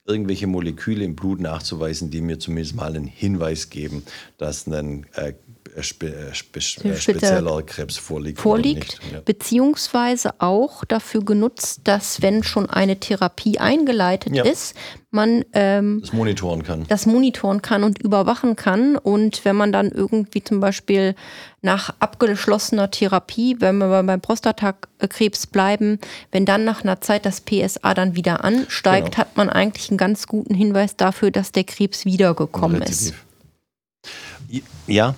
irgendwelche 0.05 0.49
Moleküle 0.49 1.05
im 1.05 1.15
Blut 1.15 1.41
nachzuweisen, 1.41 2.11
die 2.11 2.21
mir 2.21 2.41
zumindest 2.41 2.75
mal 2.75 2.97
einen 2.97 3.07
Hinweis 3.07 3.71
geben, 3.71 4.03
dass 4.37 4.67
ein 4.67 5.07
äh, 5.15 5.35
spe, 5.81 6.07
äh, 6.07 6.35
spe, 6.35 6.61
äh, 6.61 6.97
spezieller 6.97 7.63
Krebs 7.63 7.97
vorliegt. 7.97 8.41
Vorliegt, 8.41 8.99
ja. 9.13 9.21
beziehungsweise 9.25 10.35
auch 10.41 10.85
dafür 10.85 11.25
genutzt, 11.25 11.83
dass 11.85 12.21
wenn 12.21 12.43
schon 12.43 12.69
eine 12.69 13.01
Therapie 13.01 13.59
eingeleitet 13.59 14.35
ja. 14.35 14.45
ist, 14.45 14.75
man 15.11 15.45
ähm, 15.53 16.01
das 16.01 16.13
monitoren 16.13 16.63
kann. 16.63 16.87
Das 16.89 17.07
monitoren 17.07 17.63
kann 17.63 17.85
und 17.85 18.01
überwachen 18.01 18.57
kann. 18.57 18.97
Und 18.97 19.45
wenn 19.45 19.57
man 19.57 19.73
dann 19.73 19.91
irgendwie 19.91 20.43
zum 20.43 20.61
Beispiel 20.61 21.15
nach 21.61 21.95
abgeschlossener 22.01 22.91
Therapie, 22.91 23.57
wenn 23.61 23.79
wir 23.79 24.03
beim 24.03 24.21
Prostatakrebs 24.21 25.47
bleiben, 25.47 25.99
wenn 26.33 26.45
dann 26.45 26.65
nach 26.65 26.83
einer 26.83 27.01
Zeit 27.01 27.27
das 27.27 27.43
PSA 27.43 27.95
dann 27.95 28.17
wieder 28.17 28.45
ansteigt, 28.45 29.13
genau. 29.13 29.19
hat 29.19 29.37
man 29.37 29.49
eigentlich 29.51 29.91
einen 29.91 29.99
ganz 29.99 30.27
guten 30.27 30.55
Hinweis 30.55 30.97
dafür, 30.97 31.31
dass 31.31 31.53
der 31.53 31.65
Krebs 31.65 32.05
wiedergekommen 32.05 32.83
ist. 32.83 33.15
Ja, 34.87 35.15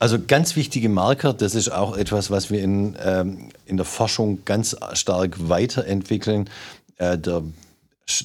also 0.00 0.18
ganz 0.18 0.56
wichtige 0.56 0.88
Marker, 0.88 1.34
das 1.34 1.54
ist 1.54 1.70
auch 1.70 1.94
etwas, 1.94 2.30
was 2.30 2.50
wir 2.50 2.62
in, 2.62 2.96
ähm, 3.04 3.50
in 3.66 3.76
der 3.76 3.84
Forschung 3.84 4.44
ganz 4.46 4.74
stark 4.94 5.48
weiterentwickeln. 5.50 6.48
Äh, 6.96 7.18
der, 7.18 7.42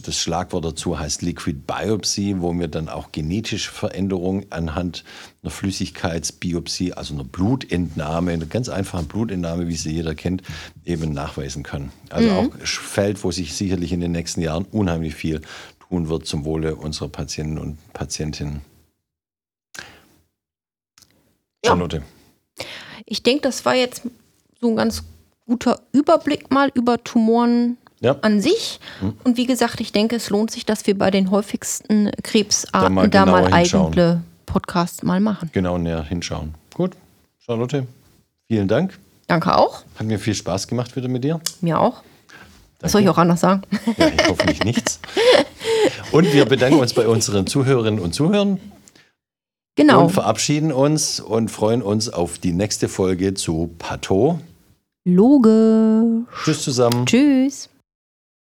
das 0.03 0.17
Schlagwort 0.17 0.63
dazu 0.63 0.97
heißt 0.97 1.21
Liquid 1.21 1.59
Biopsy, 1.67 2.37
wo 2.39 2.53
wir 2.53 2.69
dann 2.69 2.87
auch 2.87 3.11
genetische 3.11 3.69
Veränderungen 3.69 4.45
anhand 4.51 5.03
einer 5.43 5.51
Flüssigkeitsbiopsie, 5.51 6.93
also 6.93 7.13
einer 7.13 7.25
Blutentnahme, 7.25 8.31
einer 8.31 8.45
ganz 8.45 8.69
einfachen 8.69 9.07
Blutentnahme, 9.07 9.67
wie 9.67 9.75
sie 9.75 9.91
jeder 9.91 10.15
kennt, 10.15 10.43
eben 10.85 11.11
nachweisen 11.11 11.63
können. 11.63 11.91
Also 12.09 12.29
mhm. 12.29 12.35
auch 12.37 12.43
ein 12.55 12.65
Feld, 12.65 13.21
wo 13.23 13.31
sich 13.31 13.53
sicherlich 13.53 13.91
in 13.91 13.99
den 13.99 14.13
nächsten 14.13 14.41
Jahren 14.41 14.63
unheimlich 14.71 15.13
viel 15.13 15.41
tun 15.89 16.07
wird 16.07 16.25
zum 16.25 16.45
Wohle 16.45 16.77
unserer 16.77 17.09
Patienten 17.09 17.57
und 17.57 17.77
Patientinnen. 17.91 18.61
Charlotte. 21.65 21.97
Ja. 21.97 22.65
Ich 23.05 23.23
denke, 23.23 23.41
das 23.41 23.65
war 23.65 23.75
jetzt 23.75 24.03
so 24.59 24.69
ein 24.69 24.75
ganz 24.75 25.03
guter 25.45 25.79
Überblick 25.91 26.51
mal 26.51 26.71
über 26.73 27.03
Tumoren 27.03 27.77
ja. 27.99 28.15
an 28.21 28.41
sich. 28.41 28.79
Hm. 28.99 29.13
Und 29.23 29.37
wie 29.37 29.45
gesagt, 29.45 29.79
ich 29.79 29.91
denke, 29.91 30.15
es 30.15 30.29
lohnt 30.29 30.51
sich, 30.51 30.65
dass 30.65 30.87
wir 30.87 30.97
bei 30.97 31.11
den 31.11 31.31
häufigsten 31.31 32.11
Krebsarten 32.23 32.81
da 32.81 32.89
mal, 32.89 33.09
da 33.09 33.25
mal 33.25 33.53
eigene 33.53 34.23
Podcasts 34.45 35.03
mal 35.03 35.19
machen. 35.19 35.49
Genau 35.53 35.77
näher 35.77 36.03
hinschauen. 36.03 36.55
Gut, 36.73 36.93
Charlotte, 37.39 37.85
vielen 38.47 38.67
Dank. 38.67 38.97
Danke 39.27 39.55
auch. 39.55 39.83
Hat 39.95 40.05
mir 40.05 40.19
viel 40.19 40.35
Spaß 40.35 40.67
gemacht 40.67 40.95
wieder 40.95 41.07
mit 41.07 41.23
dir. 41.23 41.39
Mir 41.61 41.79
auch. 41.79 42.03
Was 42.81 42.91
soll 42.91 43.01
ich 43.01 43.09
auch 43.09 43.17
anders 43.17 43.39
sagen? 43.39 43.61
Ja, 43.97 44.07
ich 44.07 44.27
hoffentlich 44.27 44.63
nichts. 44.63 44.99
Und 46.11 46.31
wir 46.31 46.45
bedanken 46.45 46.79
uns 46.79 46.93
bei 46.93 47.07
unseren 47.07 47.47
Zuhörerinnen 47.47 47.99
und 47.99 48.13
Zuhörern. 48.13 48.59
Genau. 49.75 50.03
Und 50.03 50.11
verabschieden 50.11 50.71
uns 50.71 51.19
und 51.19 51.51
freuen 51.51 51.81
uns 51.81 52.09
auf 52.09 52.37
die 52.37 52.53
nächste 52.53 52.87
Folge 52.87 53.33
zu 53.33 53.69
Pato. 53.77 54.39
Loge. 55.03 56.23
Tschüss 56.43 56.63
zusammen. 56.63 57.05
Tschüss. 57.05 57.69